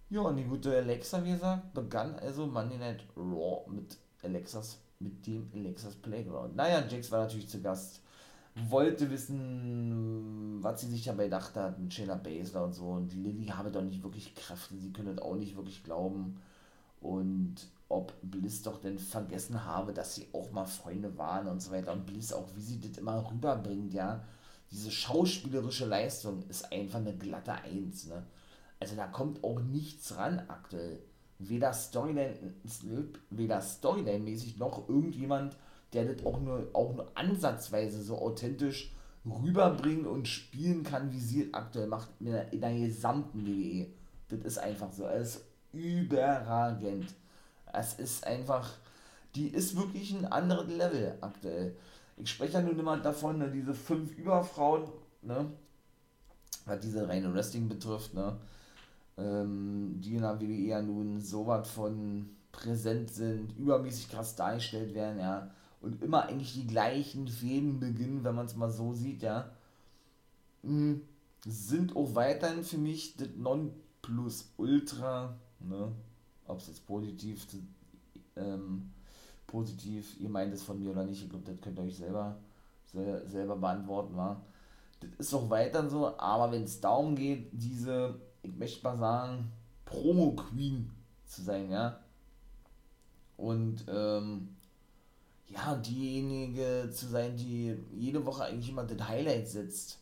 [0.10, 5.26] Ja, und die gute Alexa, wie gesagt, begann also Monday Night Raw mit Alexas, mit
[5.26, 6.56] dem Alexas Playground.
[6.56, 8.02] Naja, Jax war natürlich zu Gast
[8.56, 12.86] wollte wissen, was sie sich dabei dachte hat mit Shayna Baszler und so.
[12.86, 16.40] Und Lilly habe doch nicht wirklich Kräfte, sie können auch nicht wirklich glauben.
[17.02, 17.56] Und
[17.90, 21.94] ob Bliss doch denn vergessen habe, dass sie auch mal Freunde waren und so weiter.
[21.94, 24.24] Und Bliss auch, wie sie das immer rüberbringt, ja.
[24.72, 28.24] Diese schauspielerische Leistung ist einfach eine glatte Eins, ne.
[28.80, 31.00] Also da kommt auch nichts ran aktuell.
[31.38, 32.34] Weder Storyline,
[33.30, 35.58] weder Storyline-mäßig noch irgendjemand
[35.96, 38.92] der das auch nur, auch nur ansatzweise so authentisch
[39.26, 43.88] rüberbringen und spielen kann, wie sie aktuell macht in der, in der gesamten WWE.
[44.28, 45.08] Das ist einfach so.
[45.08, 47.14] Es ist überragend.
[47.74, 48.70] Es ist einfach,
[49.34, 51.76] die ist wirklich ein anderes Level aktuell.
[52.18, 54.90] Ich spreche ja nun immer davon, ne, diese fünf Überfrauen,
[55.22, 55.52] ne,
[56.66, 58.38] was diese reine Wrestling betrifft, ne,
[59.18, 64.94] ähm, die in der WWE ja nun so was von präsent sind, übermäßig krass dargestellt
[64.94, 65.52] werden, ja
[65.86, 69.52] und immer eigentlich die gleichen Fäden beginnen, wenn man es mal so sieht, ja,
[70.64, 71.02] hm,
[71.46, 75.92] sind auch weiterhin für mich das Nonplusultra, ne,
[76.48, 77.46] ob es jetzt positiv,
[78.36, 78.90] ähm,
[79.46, 82.40] positiv, ihr meint es von mir oder nicht, ich glaube, das könnt ihr euch selber,
[83.28, 84.42] selber beantworten, war.
[85.02, 89.52] Das ist auch weiterhin so, aber wenn es darum geht, diese, ich möchte mal sagen,
[89.86, 90.90] Promo-Queen
[91.26, 92.00] zu sein, ja,
[93.38, 94.55] und ähm,
[95.48, 100.00] ja, diejenige zu sein, die jede Woche eigentlich immer das Highlight setzt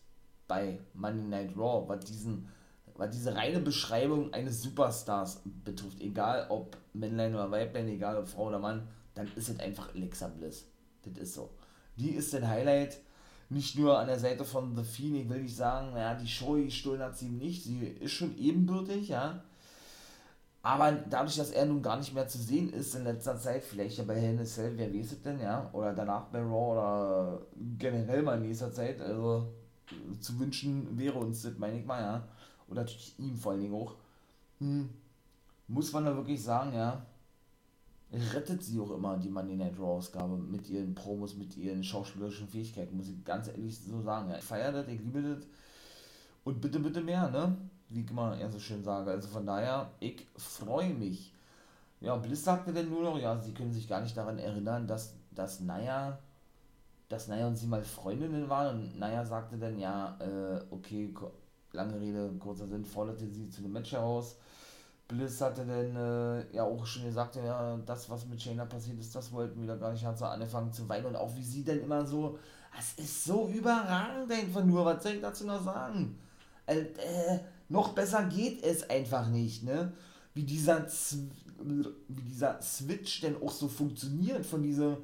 [0.48, 2.48] bei Monday Night Raw, was diesen
[2.96, 8.48] was diese reine Beschreibung eines Superstars betrifft, egal ob Männlein oder Weiblein, egal ob Frau
[8.48, 10.68] oder Mann, dann ist es einfach Alexa Bliss.
[11.04, 11.50] Das ist so.
[11.98, 13.00] Die ist ein Highlight,
[13.50, 17.02] nicht nur an der Seite von The ich will nicht sagen, naja, die Show gestohlen
[17.02, 19.44] hat sie ihm nicht, sie ist schon ebenbürtig, ja,
[20.66, 23.98] aber dadurch, dass er nun gar nicht mehr zu sehen ist in letzter Zeit, vielleicht
[23.98, 26.72] ja bei Hell in a Cell, wer weiß es denn, ja, oder danach bei Raw
[26.72, 27.42] oder
[27.78, 29.52] generell mal in nächster Zeit, also
[30.22, 32.28] zu wünschen wäre uns das, meine ich mal, ja,
[32.70, 33.96] und natürlich ihm vor allen Dingen auch,
[34.60, 34.90] hm,
[35.68, 37.06] muss man da wirklich sagen, ja,
[38.34, 42.48] rettet sie auch immer die Money Night Raw Ausgabe mit ihren Promos, mit ihren schauspielerischen
[42.48, 45.46] Fähigkeiten, muss ich ganz ehrlich so sagen, ja, ich feiere das, ich liebe das.
[46.46, 47.58] Und bitte, bitte mehr, ne,
[47.94, 49.12] wie immer eher so schön sage.
[49.12, 51.34] Also von daher, ich freue mich.
[52.02, 55.16] Ja, Bliss sagte denn nur noch, ja, sie können sich gar nicht daran erinnern, dass,
[55.32, 56.20] dass Naya,
[57.08, 58.78] dass Naya und sie mal Freundinnen waren.
[58.78, 61.14] Und Naya sagte dann, ja, äh, okay,
[61.72, 64.36] lange Rede, kurzer Sinn, forderte sie zu einem Match heraus.
[65.08, 69.16] Bliss hatte dann äh, ja auch schon gesagt, ja, das, was mit Shayna passiert ist,
[69.16, 70.06] das wollten wir da gar nicht.
[70.06, 72.38] Hat so angefangen zu weinen und auch wie sie dann immer so,
[72.76, 76.18] das ist so überragend einfach nur, was soll ich dazu noch sagen?
[76.66, 77.40] Äh, äh,
[77.74, 79.94] noch besser geht es einfach nicht, ne?
[80.36, 80.88] Wie dieser,
[81.60, 85.00] wie dieser Switch denn auch so funktioniert von dieser,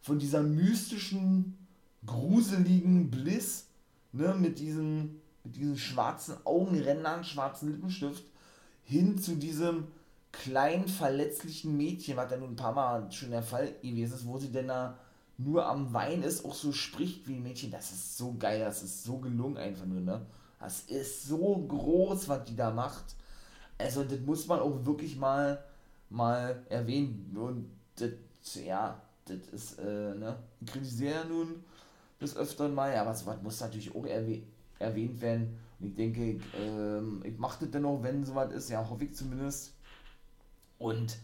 [0.00, 1.58] von dieser mystischen,
[2.06, 3.66] gruseligen Bliss,
[4.12, 4.34] ne?
[4.34, 8.24] Mit diesen, mit diesen schwarzen Augenrändern, schwarzen Lippenstift,
[8.84, 9.88] hin zu diesem
[10.32, 14.38] kleinen, verletzlichen Mädchen, was ja nun ein paar Mal schon der Fall gewesen ist, wo
[14.38, 14.98] sie denn da
[15.36, 17.70] nur am Wein ist, auch so spricht wie ein Mädchen.
[17.70, 20.24] Das ist so geil, das ist so gelungen einfach nur, ne?
[20.64, 23.04] Das ist so groß, was die da macht.
[23.76, 25.62] Also, das muss man auch wirklich mal,
[26.08, 27.36] mal erwähnen.
[27.36, 31.62] Und das, ja, das ist, äh, ne, ich kritisiere nun
[32.18, 34.42] des Öfteren mal, ja, aber sowas muss natürlich auch erwäh
[34.78, 35.58] erwähnt werden.
[35.78, 39.04] Und ich denke, ich, ähm, ich mache das dann auch, wenn sowas ist, ja, hoffe
[39.04, 39.74] ich zumindest.
[40.78, 41.18] Und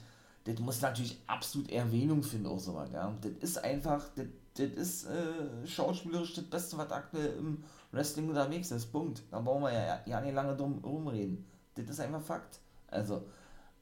[0.44, 3.16] das muss natürlich absolut Erwähnung finden, auch sowas, ja.
[3.22, 8.70] Das ist einfach, das, das ist äh, schauspielerisch das Beste, was aktuell im Wrestling unterwegs
[8.70, 8.86] ist.
[8.86, 9.22] Punkt.
[9.30, 11.44] Da brauchen wir ja, ja nicht lange drum rumreden.
[11.74, 12.60] Das ist einfach Fakt.
[12.88, 13.22] Also,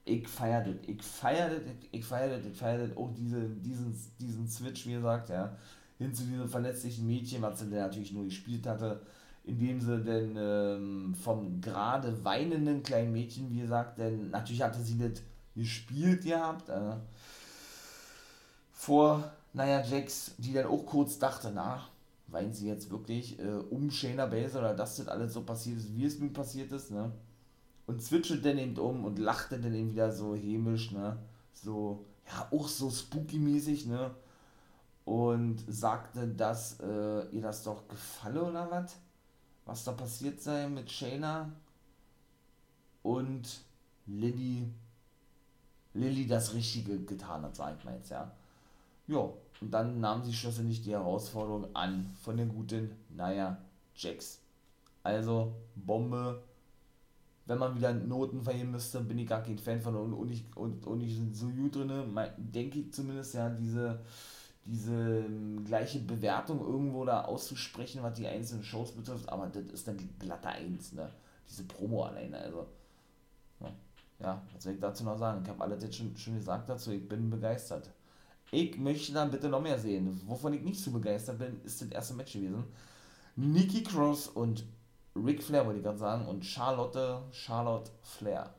[0.04, 0.74] ich feiere das.
[0.86, 2.96] Ich feiere das, ich feiere das, ich feiere das.
[2.96, 5.56] Auch diese, diesen, diesen Switch, wie gesagt, ja.
[5.98, 9.00] Hin zu diesem verletzlichen Mädchen, was sie natürlich nur gespielt hatte.
[9.44, 14.98] Indem sie denn ähm, vom gerade weinenden kleinen Mädchen, wie gesagt, denn natürlich hatte sie
[14.98, 15.22] das
[15.56, 16.68] gespielt gehabt.
[16.68, 16.96] Äh,
[18.72, 21.88] vor, naja, Jax, die dann auch kurz dachte, na,
[22.28, 25.94] weint sie jetzt wirklich äh, um Shayna Baszler oder dass das alles so passiert ist,
[25.94, 27.12] wie es nun passiert ist, ne?
[27.86, 31.18] Und switcht dann eben um und lachte dann eben wieder so hämisch, ne?
[31.52, 34.14] So, ja, auch so spooky-mäßig, ne?
[35.04, 38.96] Und sagte, dass äh, ihr das doch gefalle oder was?
[39.68, 41.52] was da passiert sei mit Shayna
[43.02, 43.60] und
[44.06, 44.66] Lilly,
[45.92, 48.32] Lilly das Richtige getan hat, sag ich mal jetzt, ja.
[49.06, 53.58] Ja, und dann nahm sie schlussendlich die Herausforderung an von den guten Naya
[53.94, 54.40] Jax.
[55.02, 56.42] Also Bombe.
[57.46, 60.44] Wenn man wieder Noten verheben müsste, bin ich gar kein Fan von und, und, ich,
[60.54, 61.90] und, und ich sind so gut drin,
[62.36, 64.00] denke ich zumindest ja, diese,
[64.66, 69.88] diese ähm, gleiche Bewertung irgendwo da auszusprechen, was die einzelnen Shows betrifft, aber das ist
[69.88, 71.08] dann die glatte Eins, ne?
[71.48, 72.66] Diese Promo alleine, also.
[74.20, 75.42] Ja, was soll ich dazu noch sagen?
[75.42, 77.88] Ich habe alles jetzt schon, schon gesagt dazu, ich bin begeistert.
[78.50, 80.20] Ich möchte dann bitte noch mehr sehen.
[80.26, 82.64] Wovon ich nicht so begeistert bin, ist das erste Match gewesen.
[83.36, 84.64] Nikki Cross und
[85.14, 88.54] Ric Flair, wollte ich gerade sagen, und Charlotte, Charlotte Flair.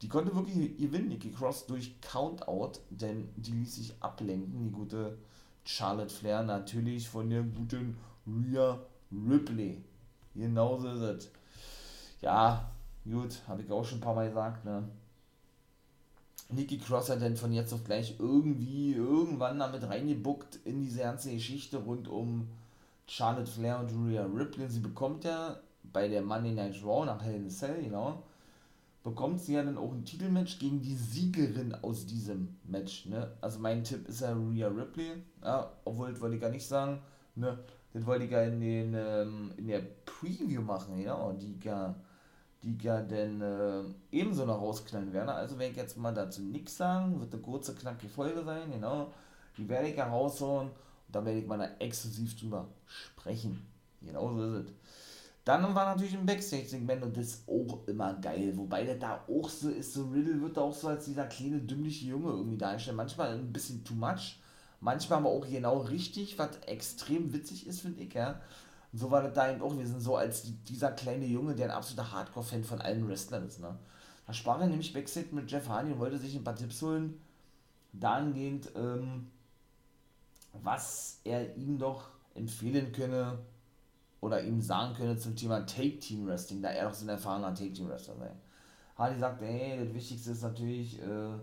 [0.00, 5.18] Die konnte wirklich gewinnen, Nikki Cross, durch Countout, denn die ließ sich ablenken, die gute
[5.64, 8.78] Charlotte Flair, natürlich von der guten Rhea
[9.12, 9.82] Ripley.
[10.34, 11.30] Genauso ist es.
[12.20, 12.70] Ja,
[13.04, 14.88] gut, habe ich auch schon ein paar Mal gesagt, ne?
[16.50, 21.30] Nikki Cross hat dann von jetzt auf gleich irgendwie, irgendwann damit reingebuckt in diese ganze
[21.30, 22.48] Geschichte rund um
[23.06, 24.68] Charlotte Flair und Rhea Ripley.
[24.68, 25.58] Sie bekommt ja
[25.92, 28.22] bei der Monday Night Raw nach Hell in a Cell, genau,
[29.02, 33.06] bekommt sie ja dann auch ein Titelmatch gegen die Siegerin aus diesem Match.
[33.06, 33.30] Ne?
[33.40, 37.00] Also mein Tipp ist ja Rhea Ripley, ja, obwohl das wollte ich gar nicht sagen.
[37.34, 37.58] Ne?
[37.92, 41.94] Das wollte ich ja in, den, ähm, in der Preview machen, ja, die ja
[42.62, 45.28] die ja dann äh, ebenso noch rausknallen werden.
[45.28, 49.12] Also werde ich jetzt mal dazu nichts sagen, wird eine kurze, knackige Folge sein, genau.
[49.56, 50.72] Die werde ich ja raushauen und
[51.14, 53.66] da werde ich mal da exklusiv drüber sprechen.
[54.00, 54.72] Genau so ist es.
[55.44, 58.52] Dann war natürlich ein Backstage-Segment und das ist auch immer geil.
[58.56, 62.06] Wobei der da auch so ist, so Riddle wird auch so als dieser kleine, dümmliche
[62.06, 62.98] Junge irgendwie darstellen.
[62.98, 64.40] Manchmal ein bisschen too much,
[64.80, 68.40] manchmal aber auch genau richtig, was extrem witzig ist, finde ich, ja.
[68.92, 69.76] Und so war das da eben auch.
[69.76, 73.60] Wir sind so als dieser kleine Junge, der ein absoluter Hardcore-Fan von allen Wrestlern ist.
[73.60, 73.76] Ne?
[74.26, 77.20] Da sprach er nämlich Backstage mit Jeff Hardy und wollte sich ein paar Tipps holen,
[77.92, 79.30] dahingehend, ähm,
[80.62, 83.38] was er ihm doch empfehlen könne
[84.20, 88.30] oder ihm sagen könne zum Thema Take-Team-Wrestling, da er doch so ein erfahrener Take-Team-Wrestler sei.
[88.96, 91.38] Hardy sagte, hey, das Wichtigste ist natürlich, äh,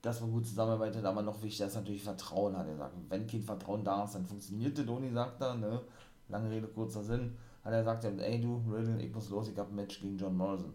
[0.00, 2.94] dass man gut zusammenarbeitet, aber noch wichtiger ist natürlich Vertrauen, hat er gesagt.
[3.08, 5.80] Wenn kein Vertrauen da ist, dann funktioniert das, Doni sagt er, ne?
[6.28, 9.70] Lange Rede, kurzer Sinn, hat er gesagt, ey du, Riddle, ich muss los, ich hab
[9.70, 10.72] ein Match gegen John Morrison.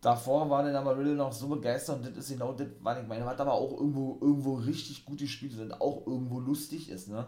[0.00, 3.06] Davor war dann aber Riddle noch so begeistert und das ist genau das, was ich
[3.06, 7.08] meine, was aber auch irgendwo, irgendwo richtig gut gespielt ist und auch irgendwo lustig ist,
[7.08, 7.26] ne?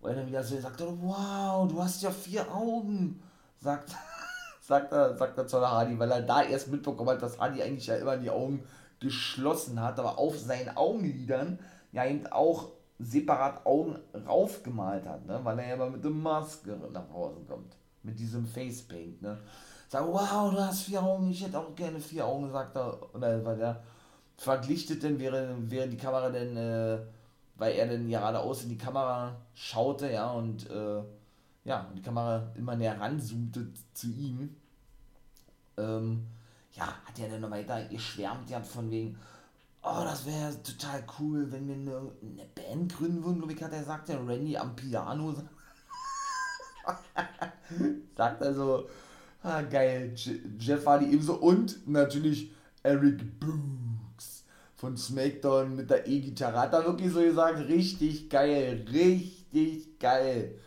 [0.00, 3.22] Weil er dann wieder so sagt, wow, du hast ja vier Augen,
[3.60, 3.94] sagt,
[4.60, 7.86] sagt er, sagt er zu Hardy, weil er da erst mitbekommen hat, dass Hardy eigentlich
[7.86, 8.62] ja immer die Augen
[8.98, 11.58] geschlossen hat, aber auf seinen Augenlidern
[11.92, 15.40] ja eben auch separat Augen raufgemalt hat, ne?
[15.42, 17.76] weil er ja immer mit der Maske nach Hause kommt.
[18.02, 19.20] Mit diesem Facepaint.
[19.20, 19.36] Ne?
[19.88, 22.98] Sag, wow, du hast vier Augen, ich hätte auch gerne vier Augen, sagt er.
[23.12, 23.82] Dann war der
[24.36, 26.98] verglichtet denn, während, während die Kamera denn, äh,
[27.56, 31.02] weil er dann geradeaus in die Kamera schaute, ja, und äh,
[31.64, 34.54] ja, und die Kamera immer näher ranzoomte zu ihm.
[35.76, 36.26] Ähm,
[36.72, 39.18] ja, hat er dann noch weiter geschwärmt, ja, von wegen,
[39.86, 43.72] oh, das wäre total cool, wenn wir eine, eine Band gründen würden, glaube ich, hat
[43.72, 45.34] er gesagt, der Randy am Piano.
[48.16, 48.88] sagt also,
[49.42, 50.14] ah, geil,
[50.58, 52.50] Jeff Hardy ebenso und natürlich
[52.82, 54.44] Eric Books
[54.74, 56.60] von SmackDown mit der E-Gitarre.
[56.60, 60.58] Hat er wirklich so gesagt, richtig geil, richtig geil.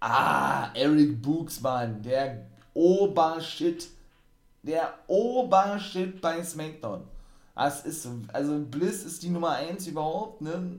[0.00, 3.88] Ah, Eric Books, Mann, der Obershit,
[4.62, 7.15] der Obershit bei SmackDown.
[7.56, 8.10] Das ist so.
[8.32, 10.78] Also Bliss ist die Nummer 1 überhaupt, ne?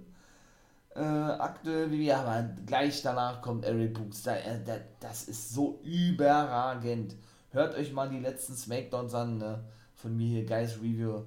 [0.96, 4.24] Äh, aktuell, wie wir, aber gleich danach kommt Eric Books.
[4.24, 7.16] Da, äh, da, das ist so überragend.
[7.52, 9.64] Hört euch mal die letzten Smackdowns an, ne?
[9.96, 11.24] Von mir hier, Guys Review.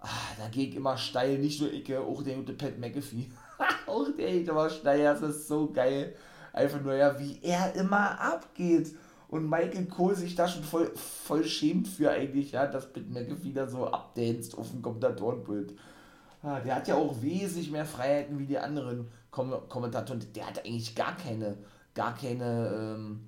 [0.00, 3.30] Ah, da gehe ich immer steil, nicht nur ich, auch der gute Pat McAfee.
[3.86, 6.16] auch der geht immer steil, das ist so geil.
[6.52, 8.92] Einfach nur, ja, wie er immer abgeht
[9.32, 13.54] und Michael Cole sich da schon voll, voll schämt für eigentlich, ja, dass Pitt McAfee
[13.54, 15.72] da so abdanzt auf dem Kommentatorenbild.
[16.42, 20.22] Ja, der hat ja auch wesentlich mehr Freiheiten wie die anderen Kom Kommentatoren.
[20.34, 21.56] Der hat eigentlich gar keine,
[21.94, 23.20] gar keine, ähm,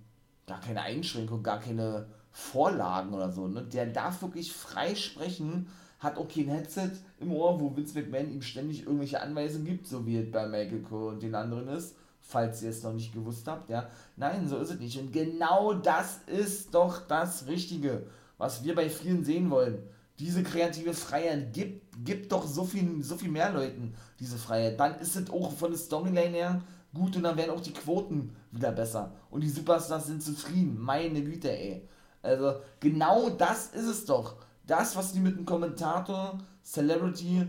[0.46, 3.48] gar keine Einschränkung, gar keine Vorlagen oder so.
[3.48, 3.62] Ne?
[3.62, 5.68] Der darf wirklich frei sprechen,
[6.00, 10.04] hat auch kein Headset im Ohr, wo Vince McMahon ihm ständig irgendwelche Anweisungen gibt, so
[10.04, 13.46] wie es bei Michael Cole und den anderen ist falls ihr es noch nicht gewusst
[13.46, 13.88] habt, ja.
[14.16, 14.98] Nein, so ist es nicht.
[14.98, 18.06] Und genau das ist doch das Richtige,
[18.38, 19.78] was wir bei vielen sehen wollen.
[20.18, 24.78] Diese kreative Freiheit gibt, gibt doch so viel, so viel mehr Leuten diese Freiheit.
[24.78, 26.62] Dann ist es auch von der Storyline her
[26.94, 29.12] gut und dann werden auch die Quoten wieder besser.
[29.30, 30.78] Und die Superstars sind zufrieden.
[30.78, 31.88] Meine Güte, ey.
[32.22, 34.37] Also, genau das ist es doch.
[34.66, 37.46] Das, was die mit dem Kommentator, Celebrity,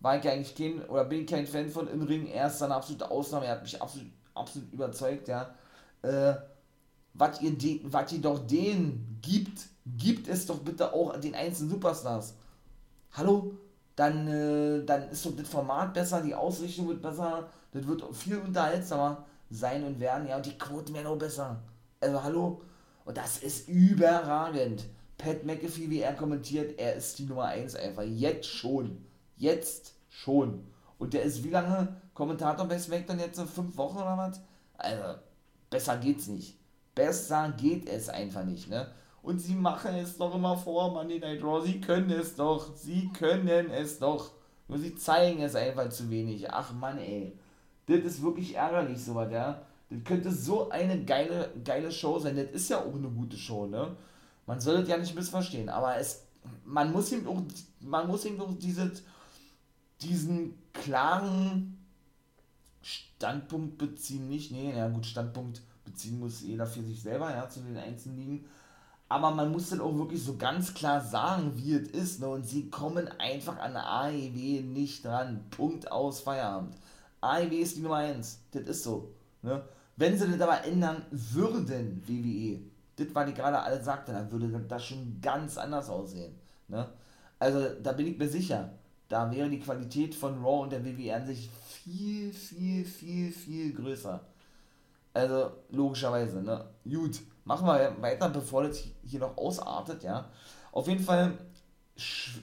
[0.00, 2.26] war ich eigentlich kein, oder bin ich kein Fan von im Ring.
[2.26, 3.46] Er ist eine absolute Ausnahme.
[3.46, 5.54] Er hat mich absolut, absolut überzeugt, ja.
[6.02, 6.34] Äh,
[7.14, 9.60] was ihr, was ihr doch denen gibt,
[9.96, 12.34] gibt es doch bitte auch den einzelnen Superstars.
[13.12, 13.54] Hallo?
[13.94, 18.36] Dann, äh, dann ist doch das Format besser, die Ausrichtung wird besser, das wird viel
[18.36, 21.62] unterhaltsamer sein und werden, ja, und die Quoten werden auch besser.
[22.00, 22.60] Also, hallo?
[23.06, 24.84] Und das ist überragend.
[25.16, 28.02] Pat McAfee, wie er kommentiert, er ist die Nummer 1 einfach.
[28.02, 29.04] Jetzt schon.
[29.36, 30.66] Jetzt schon.
[30.98, 33.40] Und der ist wie lange Kommentator bei SmackDown jetzt?
[33.40, 34.40] Fünf Wochen oder was?
[34.78, 35.20] Also,
[35.68, 36.58] besser geht's nicht.
[36.94, 38.90] Besser geht es einfach nicht, ne?
[39.22, 41.60] Und sie machen es doch immer vor, Monday Night Raw.
[41.64, 42.74] Sie können es doch.
[42.74, 44.30] Sie können es doch.
[44.66, 46.50] Nur sie zeigen es einfach zu wenig.
[46.50, 47.38] Ach Mann, ey.
[47.86, 49.60] Das ist wirklich ärgerlich, sowas, ja.
[49.90, 52.36] Das könnte so eine geile, geile Show sein.
[52.36, 53.94] Das ist ja auch eine gute Show, ne?
[54.46, 56.24] Man soll das ja nicht missverstehen, aber es,
[56.64, 57.42] man muss ihm auch,
[57.80, 59.02] man muss ihm auch dieses,
[60.00, 61.75] diesen klaren
[62.86, 67.60] Standpunkt beziehen, nicht, nee, ja gut, Standpunkt beziehen muss jeder für sich selber, ja, zu
[67.60, 68.44] den einzelnen Ligen.
[69.08, 72.20] Aber man muss dann auch wirklich so ganz klar sagen, wie es ist.
[72.20, 72.28] Ne?
[72.28, 75.44] Und sie kommen einfach an AEW nicht dran.
[75.50, 76.76] Punkt aus Feierabend.
[77.20, 78.40] AEW ist die Nummer 1.
[78.52, 79.12] Das ist so.
[79.42, 79.62] Ne?
[79.96, 82.60] Wenn sie das aber ändern würden, WWE,
[82.96, 86.34] das, was ich gerade alle sagte, dann würde das schon ganz anders aussehen.
[86.68, 86.88] Ne?
[87.38, 88.70] Also da bin ich mir sicher,
[89.08, 91.48] da wäre die Qualität von Raw und der WWE an sich
[91.86, 94.20] viel, viel, viel, viel größer.
[95.14, 96.64] Also logischerweise, ne?
[96.84, 100.28] Gut, machen wir weiter, bevor das hier noch ausartet, ja.
[100.72, 101.38] Auf jeden Fall,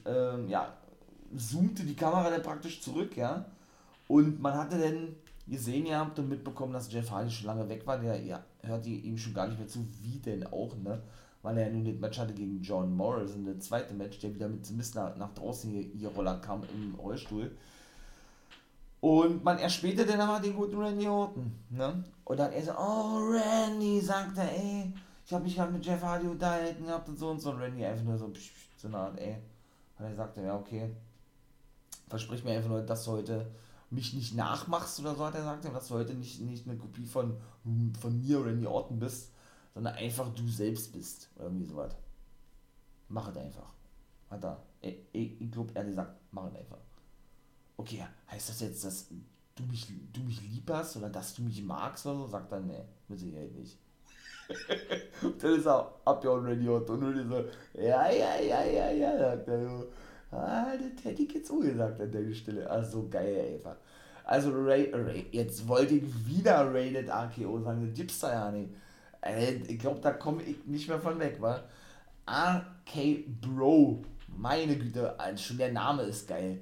[0.05, 0.73] äh, ja,
[1.35, 3.45] zoomte die Kamera dann praktisch zurück, ja.
[4.07, 7.85] Und man hatte dann gesehen ja, habt und mitbekommen, dass Jeff Hardy schon lange weg
[7.85, 7.99] war.
[7.99, 11.01] Der ja, hört ihm schon gar nicht mehr zu, wie denn auch, ne?
[11.41, 14.65] Weil er nun das Match hatte gegen John Morrison, das zweite Match, der wieder mit
[14.65, 17.51] zumindest nach, nach draußen hier, hier Roller kam im Rollstuhl.
[19.03, 22.05] Und man erspähte dann aber den guten Randy Orton, ne?
[22.23, 24.93] Und dann er so, oh Randy, sagt er, ey,
[25.25, 27.49] ich habe mich gerade mit Jeff Hardy unterhalten gehabt und so und so.
[27.49, 29.35] Und Randy einfach nur so, psch, psch, so eine Art, ey.
[29.99, 30.95] Und er sagte, ja, okay,
[32.07, 33.51] versprich mir einfach nur, dass du heute
[33.89, 37.05] mich nicht nachmachst oder so, hat er gesagt, dass du heute nicht, nicht eine Kopie
[37.05, 37.35] von,
[37.99, 39.33] von mir, Randy Orton bist,
[39.73, 41.29] sondern einfach du selbst bist.
[41.35, 41.93] Oder irgendwie sowas.
[43.09, 43.73] Mach es einfach.
[44.29, 44.63] Hat er.
[44.79, 46.77] Ich, ich, ich glaube, er hat gesagt, mach es einfach.
[47.77, 49.07] Okay, heißt das jetzt, dass
[49.55, 52.27] du mich, du mich lieb hast oder dass du mich magst oder so?
[52.27, 53.77] Sagt er, nee, mit Sicherheit nicht.
[55.39, 57.03] dann ist er abgehauen, Randy Orton.
[57.03, 57.45] Und so,
[57.81, 59.87] ja, ja, ja, ja, ja, sagt er so.
[60.31, 62.69] Ah, das hätte ich jetzt so gesagt an der Stelle.
[62.69, 63.77] Also geil einfach.
[64.25, 68.69] Also Ray, Ray, jetzt wollte ich wieder Rated AKO sagen, das gibt's da ja nicht.
[69.21, 71.63] Äh, ich glaube, da komme ich nicht mehr von weg, wa?
[72.25, 76.61] RK Bro, meine Güte, schon der Name ist geil.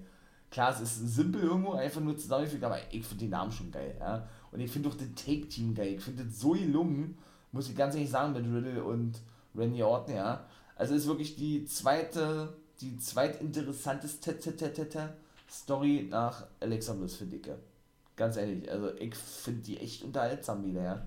[0.52, 3.96] Klar, es ist simpel irgendwo, einfach nur zusammengefügt, aber ich finde den Namen schon geil,
[4.00, 4.28] ja.
[4.52, 5.96] Und ich finde auch das Take-Team geil.
[5.96, 7.18] Ich finde das so gelungen,
[7.52, 9.20] muss ich ganz ehrlich sagen, mit Riddle und
[9.56, 10.46] Randy Orton, ja.
[10.76, 15.14] Also ist wirklich die zweite die zweitinteressanteste
[15.50, 17.48] Story nach Alexa Bliss, finde ich.
[18.16, 21.02] Ganz ehrlich, also ich finde die echt unterhaltsam wieder, ja.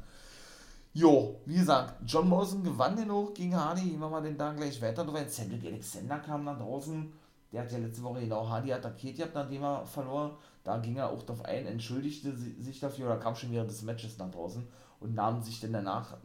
[0.93, 3.95] Jo, wie gesagt, John Morrison gewann den hoch gegen Hardy.
[3.95, 5.27] Immer mal den da gleich weiter drüber.
[5.27, 7.13] Cedric Alexander kam nach draußen.
[7.55, 10.39] Der hat ja letzte Woche genau Hardy attackiert gehabt, nachdem er verlor.
[10.65, 14.19] Da ging er auch darauf ein, entschuldigte sich dafür oder kam schon während des Matches
[14.19, 14.67] nach draußen
[14.99, 16.17] und nahm sich dann danach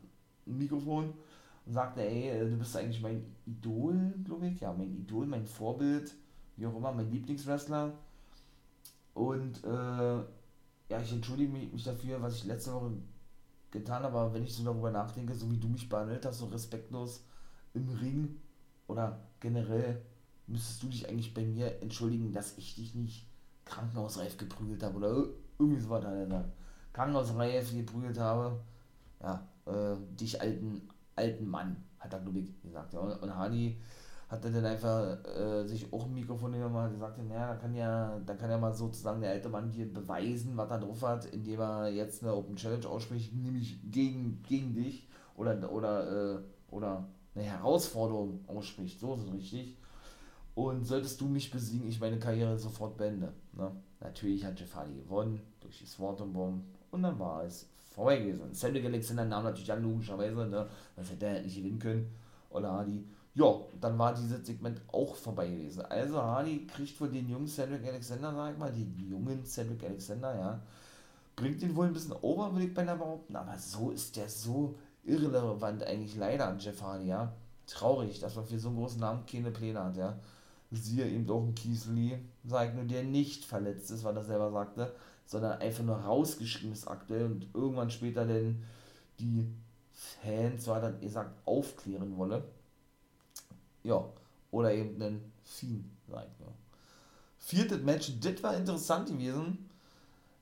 [0.48, 1.14] ein Mikrofon
[1.68, 5.46] und sagte, ey, äh, du bist eigentlich mein Idol, glaube ich, ja, mein Idol, mein
[5.46, 6.16] Vorbild,
[6.56, 7.92] wie auch immer, mein Lieblingswrestler.
[9.14, 10.18] Und äh,
[10.90, 12.94] ja, ich entschuldige mich dafür, was ich letzte Woche
[13.70, 16.48] getan habe, aber wenn ich so darüber nachdenke, so wie du mich behandelt hast, so
[16.48, 17.24] respektlos
[17.76, 18.38] im Ring
[18.88, 20.02] oder generell,
[20.50, 23.28] müsstest du dich eigentlich bei mir entschuldigen, dass ich dich nicht
[23.66, 25.26] krankenhausreif geprügelt habe oder
[25.58, 26.52] irgendwie so er gesagt.
[26.94, 28.60] Krankenhausreif geprügelt habe,
[29.22, 30.90] ja, äh, dich alten
[31.20, 32.94] alten Mann, hat er, glaube ich, gesagt.
[32.94, 33.00] Ja.
[33.00, 33.78] Und Hani
[34.30, 38.20] hat dann einfach äh, sich auch ein Mikrofon genommen und gesagt, naja, da kann ja,
[38.26, 41.60] da kann ja mal sozusagen der alte Mann hier beweisen, was er drauf hat, indem
[41.60, 46.40] er jetzt eine Open Challenge ausspricht, nämlich gegen, gegen dich oder, oder, äh,
[46.70, 49.78] oder eine Herausforderung ausspricht, so ist es richtig.
[50.60, 53.32] Und solltest du mich besiegen, ich meine Karriere sofort beende.
[53.54, 53.72] Ne?
[54.02, 58.54] Natürlich hat Jeff Hardy gewonnen durch die Swarton Bomb und dann war es vorbei gewesen.
[58.54, 60.68] Cedric Alexander nahm natürlich an, logischerweise, ne?
[60.98, 62.14] das hätte er nicht gewinnen können.
[62.50, 63.08] Oder Hardy.
[63.36, 65.82] Ja, dann war dieses Segment auch vorbei gewesen.
[65.86, 70.36] Also Hardy kriegt wohl den jungen Cedric Alexander, sag ich mal, den jungen Cedric Alexander,
[70.36, 70.60] ja,
[71.38, 74.76] bringt ihn wohl ein bisschen over, würde ich beinahe behaupten, aber so ist der so
[75.06, 77.32] irrelevant eigentlich leider, Jeff Hardy, ja.
[77.66, 80.20] Traurig, dass man für so einen großen Namen keine Pläne hat, ja.
[80.72, 84.94] Siehe eben auch ein Kiesli, sagt nur, der nicht verletzt ist, weil er selber sagte,
[85.26, 88.64] sondern einfach nur rausgeschrieben ist aktuell und irgendwann später denn
[89.20, 89.48] die
[89.92, 92.44] Fans, hat er gesagt, aufklären wolle.
[93.84, 94.06] Ja,
[94.52, 96.54] oder eben einen Fiend, sagt nur.
[97.38, 99.70] Viertes Match, das war interessant gewesen.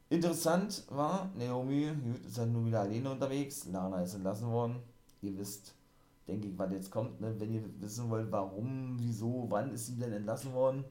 [0.09, 3.65] Interessant war, Naomi gut, ist halt nur wieder alleine unterwegs.
[3.65, 4.77] Lana ist entlassen worden.
[5.21, 5.73] Ihr wisst,
[6.27, 7.21] denke ich, was jetzt kommt.
[7.21, 7.33] Ne?
[7.39, 10.83] Wenn ihr wissen wollt, warum, wieso, wann ist sie denn entlassen worden,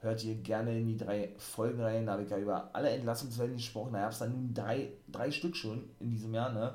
[0.00, 2.06] hört ihr gerne in die drei Folgen rein.
[2.06, 3.92] Da habe ich ja über alle Entlassungswellen gesprochen.
[3.92, 6.52] Da gab es dann drei, drei Stück schon in diesem Jahr.
[6.52, 6.74] Ne?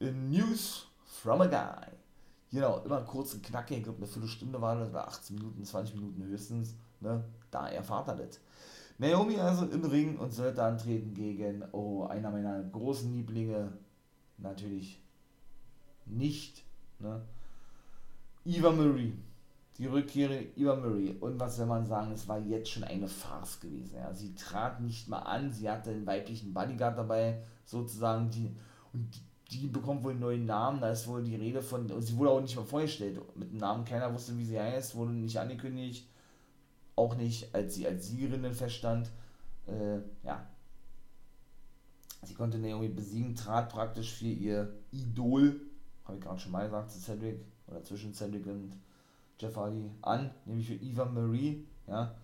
[0.00, 1.92] In News from a Guy.
[2.50, 3.78] Genau, immer kurz und knackig.
[3.78, 6.74] Ich glaube, eine Viertelstunde war das, oder 18 Minuten, 20 Minuten höchstens.
[7.00, 7.24] Ne?
[7.50, 8.40] Da erfahrt er das.
[8.98, 13.72] Naomi also im Ring und sollte antreten gegen, oh, einer meiner großen Lieblinge,
[14.36, 15.02] natürlich
[16.04, 16.64] nicht,
[17.02, 17.20] ne?
[18.44, 19.14] Eva Marie.
[19.78, 21.16] Die Rückkehre Eva Marie.
[21.20, 23.96] Und was soll man sagen, es war jetzt schon eine Farce gewesen.
[23.96, 24.12] Ja.
[24.12, 28.54] Sie trat nicht mal an, sie hatte einen weiblichen Bodyguard dabei, sozusagen, die,
[28.92, 29.08] und
[29.50, 32.30] die, die bekommt wohl einen neuen Namen, da ist wohl die Rede von, sie wurde
[32.30, 36.08] auch nicht mal vorgestellt, mit dem Namen, keiner wusste, wie sie heißt, wurde nicht angekündigt,
[36.96, 39.10] auch nicht, als sie als Siegerin feststand.
[39.66, 40.46] Äh, ja.
[42.24, 45.60] Sie konnte Naomi besiegen, trat praktisch für ihr Idol,
[46.04, 48.72] habe ich gerade schon mal gesagt, zu Cedric, oder zwischen Cedric und
[49.38, 52.14] Jeff Hardy an, nämlich für Eva Marie, ja.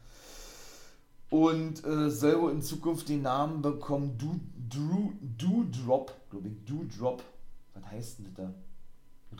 [1.31, 7.23] Und äh, selber in Zukunft den Namen bekommen du, Drew, Dewdrop, glaube ich, Dewdrop.
[7.75, 8.55] Was heißt denn das da?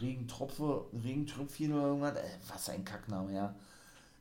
[0.01, 2.17] Regentropfe, Regentröpfchen oder irgendwas?
[2.17, 3.55] Äh, was ein Kackname, ja.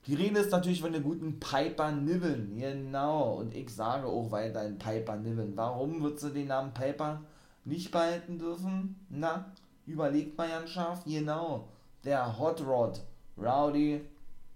[0.05, 3.34] Die Rede ist natürlich von der guten Piper Niven, genau.
[3.34, 5.57] Und ich sage auch weiterhin Piper Niven.
[5.57, 7.22] Warum wird sie den Namen Piper
[7.65, 8.95] nicht behalten dürfen?
[9.09, 9.51] Na,
[9.88, 11.04] überlegt mal ganz scharf.
[11.06, 11.70] Genau,
[12.04, 13.02] der Hot Rod,
[13.38, 14.02] Rowdy,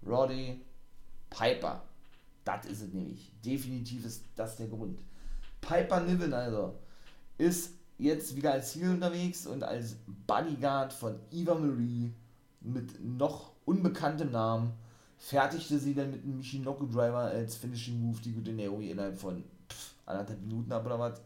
[0.06, 0.60] Roddy,
[1.30, 1.82] Piper.
[2.44, 3.32] Das ist es nämlich.
[3.44, 5.00] Definitiv ist das der Grund.
[5.60, 6.74] Piper Niven also
[7.38, 12.12] ist jetzt wieder als Ziel unterwegs und als Bodyguard von Eva Marie
[12.60, 14.72] mit noch unbekanntem Namen
[15.18, 19.44] fertigte sie dann mit einem Michinoku Driver als Finishing Move die gute Naomi innerhalb von
[19.68, 21.20] pff, anderthalb Minuten ab oder was.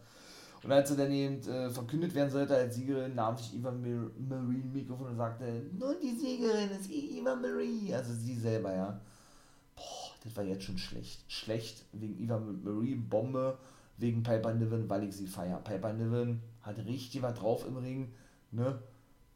[0.67, 4.61] Und als sie dann eben äh, verkündet werden sollte als Siegerin, nahm sich Eva Marie
[4.73, 5.45] Mikrofon und sagte,
[5.79, 7.93] nun die Siegerin ist Eva Marie.
[7.95, 8.99] Also sie selber, ja.
[9.77, 11.23] Boah, das war jetzt schon schlecht.
[11.31, 13.57] Schlecht wegen Eva Marie, Bombe,
[13.95, 15.61] wegen Piper Niven, weil ich sie feier.
[15.63, 18.11] Piper Niven hat richtig was drauf im Ring,
[18.51, 18.77] ne.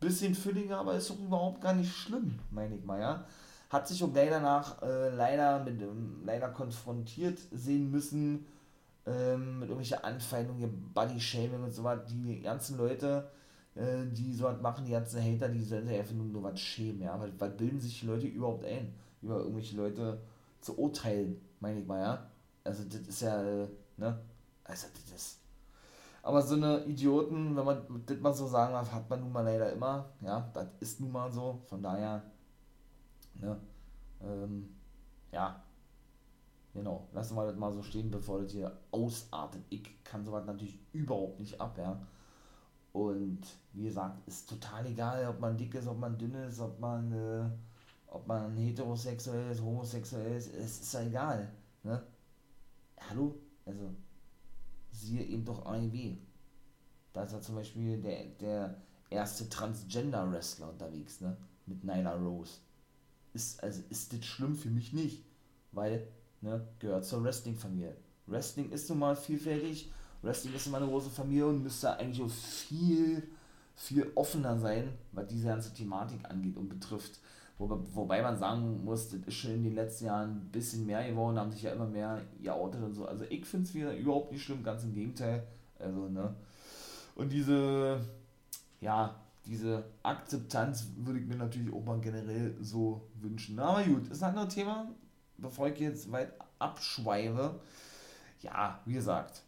[0.01, 3.25] Bisschen fülliger, aber ist doch überhaupt gar nicht schlimm, meine ich mal, ja
[3.69, 8.45] hat sich auch gleich danach äh, leider mit ähm, leider konfrontiert sehen müssen
[9.05, 12.05] ähm, mit irgendwelchen Anfeindungen, Body-Shaming und so was.
[12.05, 13.29] Die ganzen Leute,
[13.75, 17.01] äh, die so was machen, die ganzen Hater, die sollen sich einfach nur, was schämen,
[17.01, 17.19] ja.
[17.19, 20.19] Weil, weil bilden sich die Leute überhaupt ein, über irgendwelche Leute
[20.61, 22.27] zu urteilen, meine ich mal, ja.
[22.63, 24.19] Also das ist ja, äh, ne?
[24.63, 25.37] Also das ist.
[26.23, 29.41] Aber so eine Idioten, wenn man das mal so sagen darf, hat man nun mal
[29.41, 31.61] leider immer, ja, das ist nun mal so.
[31.67, 32.21] Von daher
[33.41, 33.57] Ne?
[34.21, 34.69] Ähm,
[35.31, 35.63] ja,
[36.73, 37.07] genau.
[37.13, 39.61] Lassen wir das mal so stehen, bevor das hier ausartet.
[39.69, 41.99] Ich kann sowas natürlich überhaupt nicht ab, ja.
[42.93, 43.41] Und
[43.73, 47.11] wie gesagt, ist total egal, ob man dick ist, ob man dünn ist, ob man,
[47.11, 47.49] äh,
[48.07, 51.49] ob man heterosexuell ist, homosexuell ist, es ist ja egal.
[51.83, 52.03] Ne?
[53.09, 53.35] Hallo?
[53.65, 53.89] Also,
[54.91, 56.17] siehe eben doch AEW.
[57.13, 58.75] Da ist ja zum Beispiel der, der
[59.09, 61.37] erste Transgender-Wrestler unterwegs, ne?
[61.65, 62.59] Mit Nyla Rose
[63.33, 65.23] ist, also ist das schlimm für mich nicht,
[65.71, 66.07] weil,
[66.41, 67.95] ne, gehört zur Wrestling-Familie.
[68.27, 72.29] Wrestling ist nun mal vielfältig, Wrestling ist immer eine große Familie und müsste eigentlich auch
[72.29, 73.27] viel,
[73.75, 77.19] viel offener sein, was diese ganze Thematik angeht und betrifft.
[77.57, 81.07] Wobei, wobei man sagen muss, das ist schon in den letzten Jahren ein bisschen mehr
[81.07, 83.05] geworden, haben sich ja immer mehr geoutet und so.
[83.05, 85.43] Also ich finde es wieder überhaupt nicht schlimm, ganz im Gegenteil.
[85.77, 86.33] Also, ne.
[87.15, 87.99] Und diese,
[88.79, 89.15] ja,
[89.45, 93.59] diese Akzeptanz würde ich mir natürlich auch mal generell so wünschen.
[93.59, 94.87] Aber gut, ist ein anderes Thema,
[95.41, 97.59] bevor ich jetzt weit abschweife.
[98.41, 99.43] Ja, wie gesagt,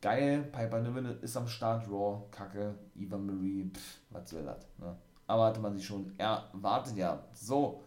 [0.00, 4.96] geil, Piper Niven ist am Start, Raw, Kacke, Eva Marie, pff, was soll das, ne?
[5.26, 7.24] Aber hatte man sich schon erwartet, ja.
[7.32, 7.82] So,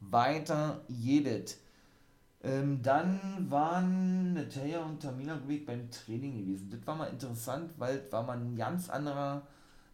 [0.00, 1.56] weiter jedet.
[2.42, 6.70] Ähm, dann waren Natalia und Tamina Weg beim Training gewesen.
[6.70, 9.42] Das war mal interessant, weil das war mal ein ganz anderer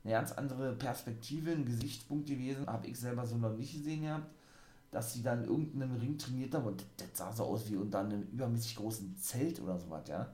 [0.04, 2.66] eine ganz andere Perspektive, ein Gesichtspunkt gewesen.
[2.66, 4.30] Habe ich selber so noch nicht gesehen gehabt,
[4.94, 8.22] dass sie dann irgendeinem Ring trainiert haben und das, sah so aus wie unter einem
[8.32, 10.28] übermäßig großen Zelt oder sowas, ja.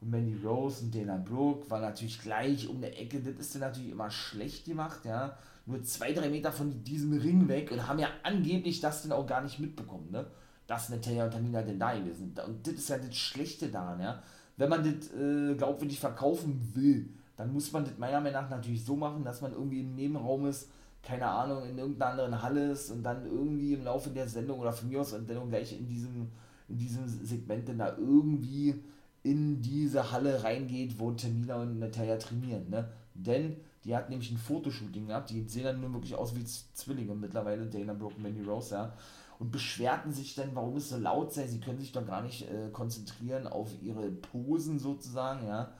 [0.00, 3.20] und Mandy Rose und Dana Brooke war natürlich gleich um der Ecke.
[3.20, 5.36] Das ist dann natürlich immer schlecht gemacht, ja.
[5.66, 9.26] Nur zwei, drei Meter von diesem Ring weg und haben ja angeblich das dann auch
[9.26, 10.26] gar nicht mitbekommen, ne?
[10.68, 12.40] Dass Natalia und Tamina denn da gewesen sind.
[12.40, 14.22] Und das ist ja das Schlechte daran, ja.
[14.56, 18.84] Wenn man das äh, glaubwürdig verkaufen will, dann muss man das meiner Meinung nach natürlich
[18.84, 20.70] so machen, dass man irgendwie im Nebenraum ist,
[21.02, 24.72] keine Ahnung, in irgendeiner anderen Halle ist und dann irgendwie im Laufe der Sendung oder
[24.72, 26.28] von mir aus und dann gleich in diesem,
[26.68, 28.82] in diesem Segment dann da irgendwie
[29.22, 32.68] in diese Halle reingeht, wo Tamina und Natalia trainieren.
[32.68, 32.88] Ne?
[33.14, 37.14] Denn die hat nämlich ein Fotoshooting gehabt, die sehen dann nur wirklich aus wie Zwillinge
[37.14, 38.92] mittlerweile, Dana Brooke und Mandy Rose, ja.
[39.38, 41.46] Und beschwerten sich dann, warum es so laut sei.
[41.46, 45.72] Sie können sich doch gar nicht äh, konzentrieren auf ihre Posen sozusagen, ja.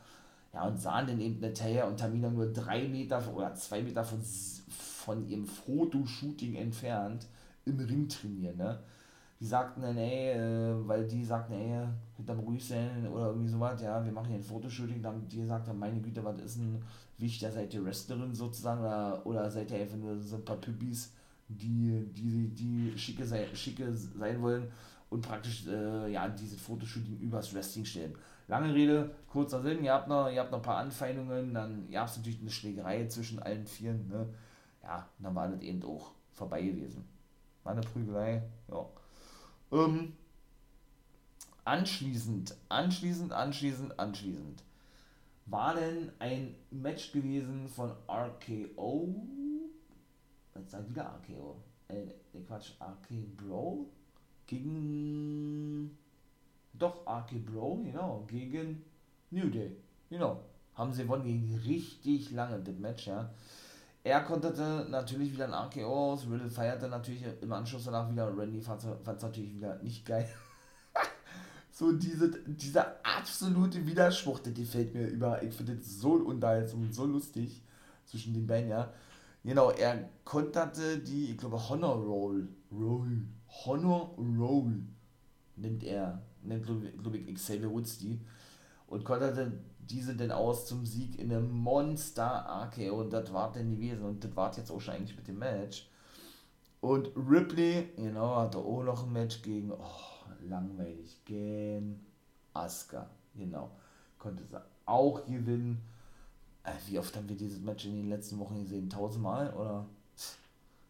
[0.54, 4.20] Ja, und sahen dann eben Natalia und Tamina nur drei Meter oder zwei Meter von,
[5.08, 7.26] von ihrem Fotoshooting entfernt
[7.64, 8.78] im Ring trainieren, ne
[9.40, 11.86] die sagten dann, ey, äh, weil die sagten, ey,
[12.16, 15.78] hinterm Rüschen oder irgendwie sowas, ja, wir machen hier ein Fotoshooting, dann die gesagt haben,
[15.78, 16.82] meine Güte, was ist denn
[17.18, 21.12] wichtig, seid ihr Wrestlerin sozusagen oder, oder seid ihr einfach nur so ein paar Püppis,
[21.46, 24.66] die, die, die schicke, sei, schicke sein wollen
[25.08, 28.14] und praktisch, äh, ja, dieses Fotoshooting übers Wrestling stellen.
[28.48, 32.08] Lange Rede, kurzer Sinn, ihr habt noch, ihr habt noch ein paar Anfeindungen, dann gab
[32.08, 34.26] es natürlich eine Schlägerei zwischen allen Vieren, ne,
[34.88, 37.06] ja, dann war das eben auch vorbei gewesen.
[37.62, 38.86] War eine Prügelei, ja.
[39.70, 40.14] Ähm,
[41.64, 44.62] anschließend, anschließend, anschließend, anschließend
[45.50, 49.14] war denn ein Match gewesen von RKO.
[50.54, 51.56] Jetzt sag wieder RKO.
[51.88, 52.06] Äh,
[52.46, 53.86] Quatsch, RK Bro
[54.46, 55.96] gegen.
[56.74, 58.84] Doch, RK Bro, genau, gegen
[59.30, 59.76] New Day.
[60.10, 60.42] Genau.
[60.74, 63.30] Haben sie gewonnen gegen richtig lange das Match, ja.
[64.04, 66.26] Er konterte natürlich wieder ein RKO aus.
[66.30, 68.36] Riddle feierte natürlich im Anschluss danach wieder.
[68.36, 70.28] Randy fand es natürlich wieder nicht geil.
[71.72, 75.42] so diese, dieser absolute Widerspruch, der gefällt mir über.
[75.42, 77.62] Ich finde das so unterhaltsam und so lustig
[78.06, 78.92] zwischen den beiden, ja.
[79.44, 82.48] Genau, er konterte die, ich glaube, Honor Roll.
[82.72, 83.22] Roll.
[83.64, 84.82] Honor Roll
[85.56, 86.22] nennt er.
[86.42, 88.20] Nennt, glaube ich, Xavier Woods die.
[88.86, 89.52] Und konterte
[89.90, 94.24] diese denn aus zum Sieg in einem Monster RKO und das war denn gewesen und
[94.24, 95.88] das war jetzt auch schon eigentlich mit dem Match.
[96.80, 102.06] Und Ripley, genau, hatte auch noch ein Match gegen, oh, langweilig, gegen
[102.54, 103.70] Asuka, genau,
[104.18, 105.82] konnte sie auch gewinnen.
[106.62, 108.88] Äh, wie oft haben wir dieses Match in den letzten Wochen gesehen?
[108.88, 109.86] Tausendmal, oder?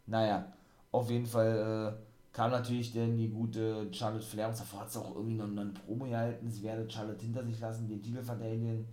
[0.07, 0.53] Naja,
[0.93, 2.08] auf jeden Fall äh,
[2.39, 5.73] kam natürlich dann die gute Charlotte Flair und davor hat sie auch irgendwie noch eine
[5.73, 6.49] Promo gehalten.
[6.49, 8.87] Sie werde Charlotte hinter sich lassen, den Titel verteidigen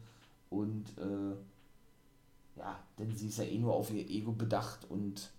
[0.49, 1.35] und äh,
[2.57, 5.29] ja, denn sie ist ja eh nur auf ihr Ego bedacht und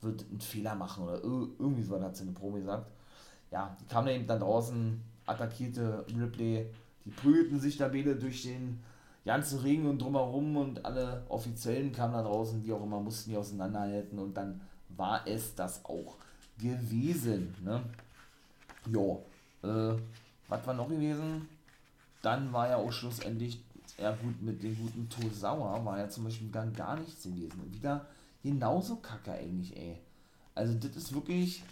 [0.00, 2.90] wird einen Fehler machen oder irgendwie so hat sie eine Promo gesagt.
[3.52, 6.66] Ja, die kam dann eben dann draußen, attackierte Ripley,
[7.04, 8.80] die prügelten sich da beide durch den
[9.24, 13.36] ganzen Ring und drumherum und alle Offiziellen kamen da draußen, wie auch immer, mussten die
[13.36, 16.16] auseinanderhalten und dann war es das auch
[16.58, 17.54] gewesen.
[17.64, 17.82] Ne?
[18.90, 19.24] Jo,
[19.62, 19.94] äh,
[20.48, 21.48] was war noch gewesen?
[22.22, 23.62] Dann war ja auch schlussendlich,
[23.96, 27.72] ja gut, mit dem guten Tosawa war ja zum Beispiel dann gar nichts gewesen.
[27.72, 28.06] Wieder
[28.42, 29.98] genauso kacke eigentlich, ey.
[30.54, 31.62] Also das ist wirklich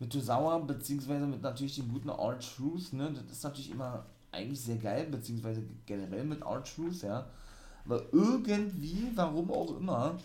[0.00, 4.60] mit Tosawa, beziehungsweise mit natürlich dem guten Art Truth, ne, das ist natürlich immer eigentlich
[4.60, 7.26] sehr geil, beziehungsweise generell mit Art Truth, ja.
[7.84, 10.18] Aber irgendwie, warum auch immer,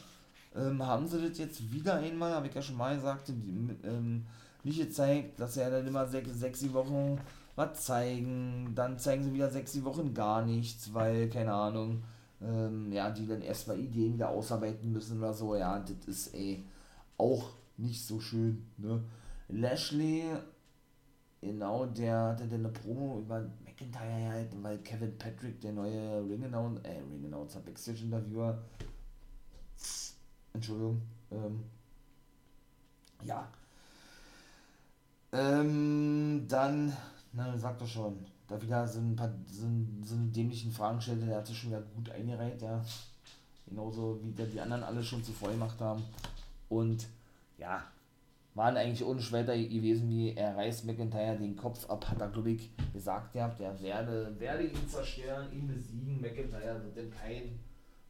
[0.55, 4.25] ähm, haben sie das jetzt wieder einmal, habe ich ja schon mal gesagt, ähm,
[4.63, 7.19] nicht gezeigt, dass er dann immer sechs, sechs Wochen
[7.55, 12.01] was zeigen, dann zeigen sie wieder sechs Wochen gar nichts, weil, keine Ahnung,
[12.41, 16.63] ähm, ja, die dann erstmal Ideen wieder ausarbeiten müssen oder so, ja, das ist ey,
[17.17, 19.03] auch nicht so schön, ne.
[19.49, 20.23] Lashley,
[21.41, 26.43] genau, der hatte dann eine Promo über McIntyre halt, weil Kevin Patrick, der neue Ring
[26.45, 28.57] Announcer, äh, Ring Announcer, Backstage-Interviewer,
[30.53, 31.01] Entschuldigung.
[31.31, 31.63] Ähm,
[33.23, 33.47] ja.
[35.31, 36.95] Ähm, dann,
[37.31, 39.67] na, sag doch schon, da wieder so ein paar so,
[40.03, 42.83] so eine dämlichen Fragen stellte, der hat sich schon wieder gut eingereiht, ja.
[43.65, 46.03] Genauso wie der die anderen alle schon zuvor gemacht haben.
[46.69, 47.07] Und
[47.57, 47.83] ja,
[48.53, 52.51] waren eigentlich ohne Schwelter gewesen, wie er reißt McIntyre den Kopf ab, hat er, glaube
[52.51, 57.59] ich, gesagt gehabt, der werde, werde ihn zerstören, ihn besiegen, McIntyre wird denn kein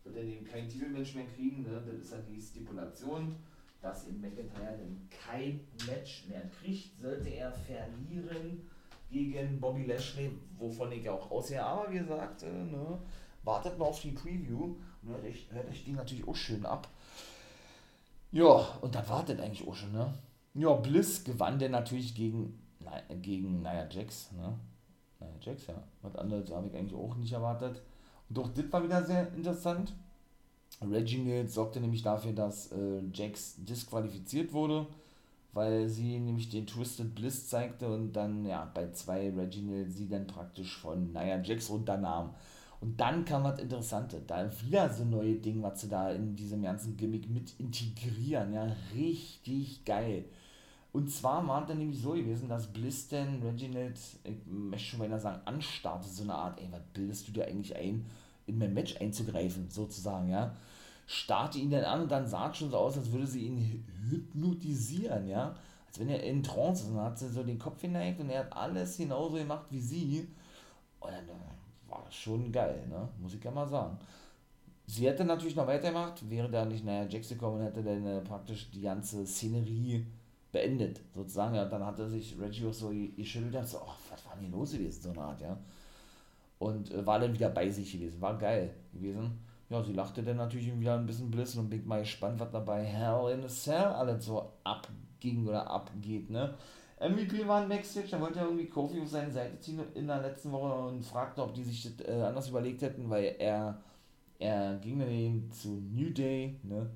[0.04, 1.64] wird er eben kein Titelmatch mehr kriegen.
[1.64, 1.82] Ne?
[1.86, 3.36] Das ist ja die Stipulation,
[3.82, 8.70] dass in McIntyre dann kein Match mehr kriegt, sollte er verlieren
[9.12, 11.64] gegen Bobby Lashley, wovon ich auch aussehe.
[11.64, 12.98] Aber wie gesagt, äh, ne,
[13.44, 16.88] wartet mal auf die Preview und hört euch, hört euch die natürlich auch schön ab.
[18.32, 20.14] Ja, und dann wartet eigentlich auch schon, ne?
[20.56, 22.60] Ja, Bliss gewann der natürlich gegen,
[23.22, 24.58] gegen Nia Jax, ne?
[25.20, 25.84] Nia Jax, ja.
[26.02, 27.82] Was anderes habe ich eigentlich auch nicht erwartet.
[28.38, 29.94] Auch das war wieder sehr interessant.
[30.82, 34.88] Reginald sorgte nämlich dafür, dass äh, Jax disqualifiziert wurde,
[35.54, 40.28] weil sie nämlich den Twisted Bliss zeigte und dann ja bei zwei Reginald sie dann
[40.28, 42.34] praktisch von Nia Jax runternahm.
[42.82, 46.64] Und dann kam was Interessantes, da wieder so neue Dinge, was sie da in diesem
[46.64, 50.26] ganzen Gimmick mit integrieren, ja, richtig geil.
[50.92, 55.00] Und zwar war es dann nämlich so gewesen, dass Bliss denn Reginald, ich möchte schon
[55.00, 58.06] mal sagen, anstarrte, so eine Art, ey, was bildest du dir eigentlich ein,
[58.46, 60.56] in mein Match einzugreifen, sozusagen, ja.
[61.06, 63.86] Starte ihn dann an und dann sah es schon so aus, als würde sie ihn
[64.10, 65.56] hypnotisieren, ja.
[65.88, 68.30] Als wenn er in Trance ist und dann hat sie so den Kopf hineigt und
[68.30, 70.28] er hat alles genauso gemacht wie sie.
[71.00, 71.28] Und dann
[71.88, 73.08] war schon geil, ne?
[73.20, 73.98] muss ich ja mal sagen.
[74.86, 78.22] Sie hätte natürlich noch weitergemacht, wäre da nicht, naja, Jax gekommen und hätte dann äh,
[78.22, 80.06] praktisch die ganze Szenerie
[80.52, 81.56] beendet, sozusagen.
[81.56, 84.52] Ja, dann hatte sich Reggie auch so geschüttelt und so, oh, was war denn hier
[84.52, 85.58] los gewesen, so eine Art, ja.
[86.64, 89.40] Und äh, war dann wieder bei sich gewesen, war geil gewesen.
[89.70, 92.84] Ja, sie lachte dann natürlich wieder ein bisschen blissen und bin mal gespannt, was dabei
[92.84, 96.54] Hell in a Cell alles so abging oder abgeht, ne.
[97.00, 100.22] MVP war ein Backstage, da wollte er irgendwie Kofi auf seine Seite ziehen in der
[100.22, 103.82] letzten Woche und fragte, ob die sich das äh, anders überlegt hätten, weil er,
[104.40, 106.90] er ging dann eben zu New Day, ne?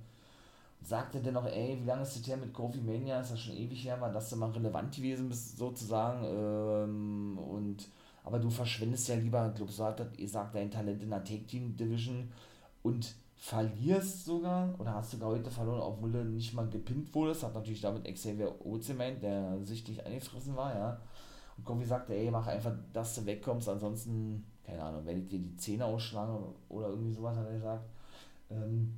[0.81, 3.19] Sagte dann noch, ey, wie lange ist das her mit Kofi Mania?
[3.19, 6.23] Ist das schon ewig her, war das denn mal relevant gewesen sozusagen.
[6.23, 7.89] Ähm, und
[8.27, 11.77] aber du verschwendest ja lieber, hat das, ihr sagt dein Talent in der Take Team
[11.77, 12.29] Division
[12.83, 17.43] und verlierst sogar oder hast sogar heute verloren, obwohl du nicht mal gepinnt wurdest.
[17.43, 20.99] Hat natürlich damit Xavier Oze meint, der sichtlich angefressen war, ja.
[21.55, 25.39] Und Kofi sagte, ey, mach einfach, dass du wegkommst, ansonsten, keine Ahnung, werde ich dir
[25.39, 27.85] die Zähne ausschlagen oder irgendwie sowas, hat er gesagt.
[28.51, 28.93] Ähm,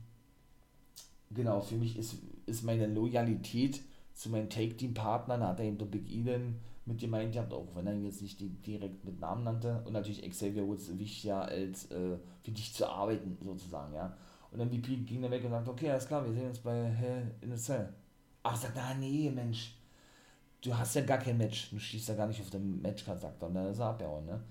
[1.29, 2.15] genau, für mich ist,
[2.47, 3.79] ist meine Loyalität
[4.19, 8.03] zu meinen Take-Team-Partnern, hat er eben Big Eden mit gemeint gehabt, auch wenn er ihn
[8.03, 9.81] jetzt nicht direkt mit Namen nannte.
[9.85, 14.13] Und natürlich Xavier Woods wichtiger als äh, für dich zu arbeiten, sozusagen, ja.
[14.51, 17.33] Und MVP ging dann weg und sagte, okay, alles klar, wir sehen uns bei Hell
[17.39, 17.93] in the Cell.
[18.43, 19.77] Ach, sagt er, nee, Mensch,
[20.61, 23.41] du hast ja gar kein Match, du stehst ja gar nicht auf dem Matchcard, sagt
[23.41, 24.41] er, und dann ist er abgehauen, ne.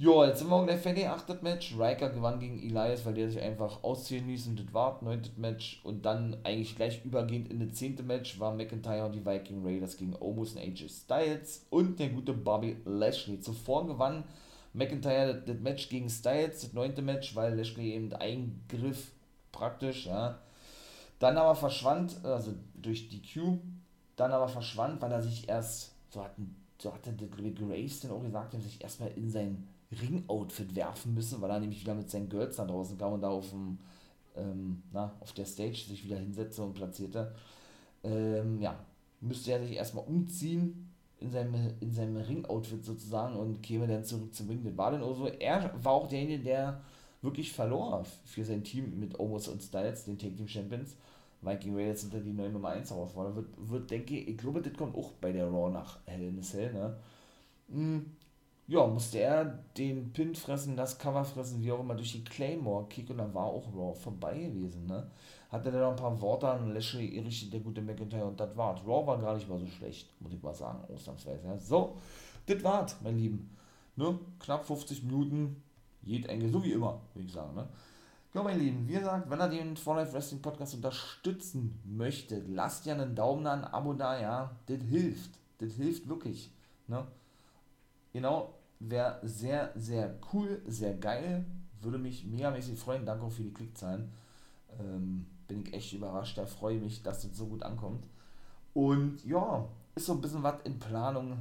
[0.00, 1.74] Jo, jetzt sind wir gleich fertig, achtet Match.
[1.76, 5.80] Riker gewann gegen Elias, weil der sich einfach ausziehen ließ und das war neuntes Match.
[5.82, 9.96] Und dann eigentlich gleich übergehend in das zehnte Match war McIntyre und die Viking Raiders
[9.96, 13.40] gegen Omos und AJ Styles und der gute Bobby Lashley.
[13.40, 14.22] Zuvor gewann
[14.72, 19.10] McIntyre das, das Match gegen Styles, das neunte Match, weil Lashley eben eingriff
[19.50, 20.38] praktisch, ja.
[21.18, 23.58] Dann aber verschwand, also durch die Q,
[24.14, 28.22] dann aber verschwand, weil er sich erst, so hatten, so hatte der Grace dann auch
[28.22, 32.28] gesagt, er sich erstmal in sein Ring-Outfit werfen müssen, weil er nämlich wieder mit seinen
[32.28, 33.78] Girls da draußen kam und da auf, dem,
[34.36, 37.34] ähm, na, auf der Stage sich wieder hinsetzte und platzierte.
[38.04, 38.78] Ähm, ja,
[39.20, 44.34] müsste er sich erstmal umziehen in seinem, in seinem Ring-Outfit sozusagen und käme dann zurück
[44.34, 44.62] zum Ring.
[44.62, 45.26] Das war dann auch so.
[45.26, 46.80] Er war auch derjenige, der
[47.22, 50.96] wirklich verlor für sein Team mit Omos und Styles, den Take Team Champions.
[51.40, 53.36] Viking Raiders sind dann die neue Nummer 1 Herausforderer.
[53.36, 56.38] Wird, wird, denke ich, ich glaube, das kommt auch bei der Raw nach Hell in
[56.38, 56.96] a Cell, ne?
[57.70, 58.06] Hm,
[58.68, 59.46] ja, musste er
[59.78, 63.46] den Pin fressen, das Cover fressen, wie auch immer, durch die Claymore-Kick und dann war
[63.46, 65.10] auch Raw vorbei gewesen, ne?
[65.50, 68.80] Hatte dann noch ein paar Worte an Lashley gerichtet, der gute McIntyre, und das war's.
[68.86, 71.46] Raw war gar nicht mal so schlecht, muss ich mal sagen, ausnahmsweise.
[71.46, 71.56] Ja.
[71.56, 71.96] So,
[72.44, 73.56] das war's, mein Lieben.
[73.96, 74.18] Ne?
[74.38, 75.62] Knapp 50 Minuten,
[76.02, 77.66] jed ein, so wie immer, würde ich sagen, ne?
[78.34, 82.84] Ja, mein Lieben, wie gesagt, wenn ihr den For Life Wrestling Podcast unterstützen möchtet, lasst
[82.84, 85.30] ja einen Daumen da, ein Abo da, ja, das hilft.
[85.56, 86.52] Das hilft wirklich,
[86.86, 87.06] ne?
[88.12, 88.50] Genau,
[88.80, 91.44] Wäre sehr, sehr cool, sehr geil.
[91.80, 93.04] Würde mich megamäßig freuen.
[93.04, 94.10] Danke auch für die Klickzahlen.
[94.78, 96.38] Ähm, bin ich echt überrascht.
[96.38, 98.06] Da freue ich mich, dass das so gut ankommt.
[98.74, 101.38] Und ja, ist so ein bisschen was in Planung.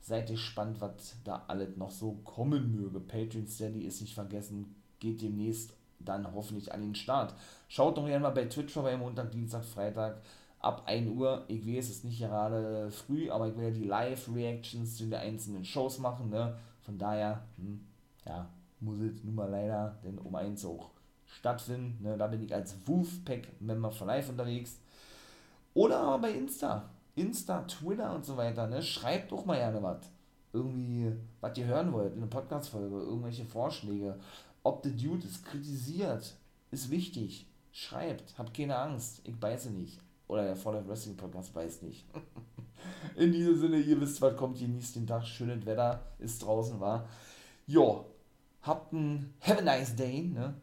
[0.00, 3.00] Seid gespannt, was da alles noch so kommen möge.
[3.00, 4.74] Patreon Steady ist nicht vergessen.
[5.00, 7.34] Geht demnächst dann hoffentlich an den Start.
[7.68, 10.22] Schaut doch gerne mal bei Twitch vorbei, Montag, Dienstag, Freitag
[10.60, 11.44] ab 1 Uhr.
[11.48, 15.14] Ich weiß, es ist nicht gerade früh, aber ich will ja die Live-Reactions zu den
[15.14, 16.30] einzelnen Shows machen.
[16.30, 16.56] Ne?
[16.88, 17.84] Von daher, hm,
[18.24, 18.48] ja,
[18.80, 20.90] muss es nun mal leider denn um eins auch
[21.26, 22.02] stattfinden.
[22.02, 22.16] Ne?
[22.16, 24.80] Da bin ich als Wolfpack-Member von Live unterwegs.
[25.74, 26.88] Oder aber bei Insta.
[27.14, 28.66] Insta, Twitter und so weiter.
[28.68, 28.80] Ne?
[28.80, 29.98] Schreibt doch mal gerne was.
[30.54, 31.12] Irgendwie,
[31.42, 32.96] was ihr hören wollt in einer Podcast-Folge.
[32.96, 34.18] Irgendwelche Vorschläge.
[34.62, 36.38] Ob der Dude es kritisiert,
[36.70, 37.46] ist wichtig.
[37.70, 38.38] Schreibt.
[38.38, 39.20] Habt keine Angst.
[39.24, 40.00] Ich beiße nicht.
[40.28, 42.04] Oder der Fall Wrestling Podcast beißt nicht.
[43.16, 47.08] In diesem Sinne, ihr wisst, was kommt, genießt den Tag, schönes Wetter ist draußen, war.
[47.66, 48.04] Jo,
[48.62, 50.54] habt ein Have a nice day, ne?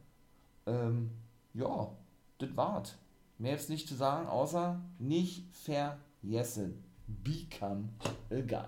[0.65, 1.11] Ähm,
[1.53, 1.91] ja,
[2.37, 2.95] das war's.
[3.37, 6.83] Mehr jetzt nicht zu sagen, außer nicht vergessen.
[7.07, 7.89] Become
[8.31, 8.67] a guy.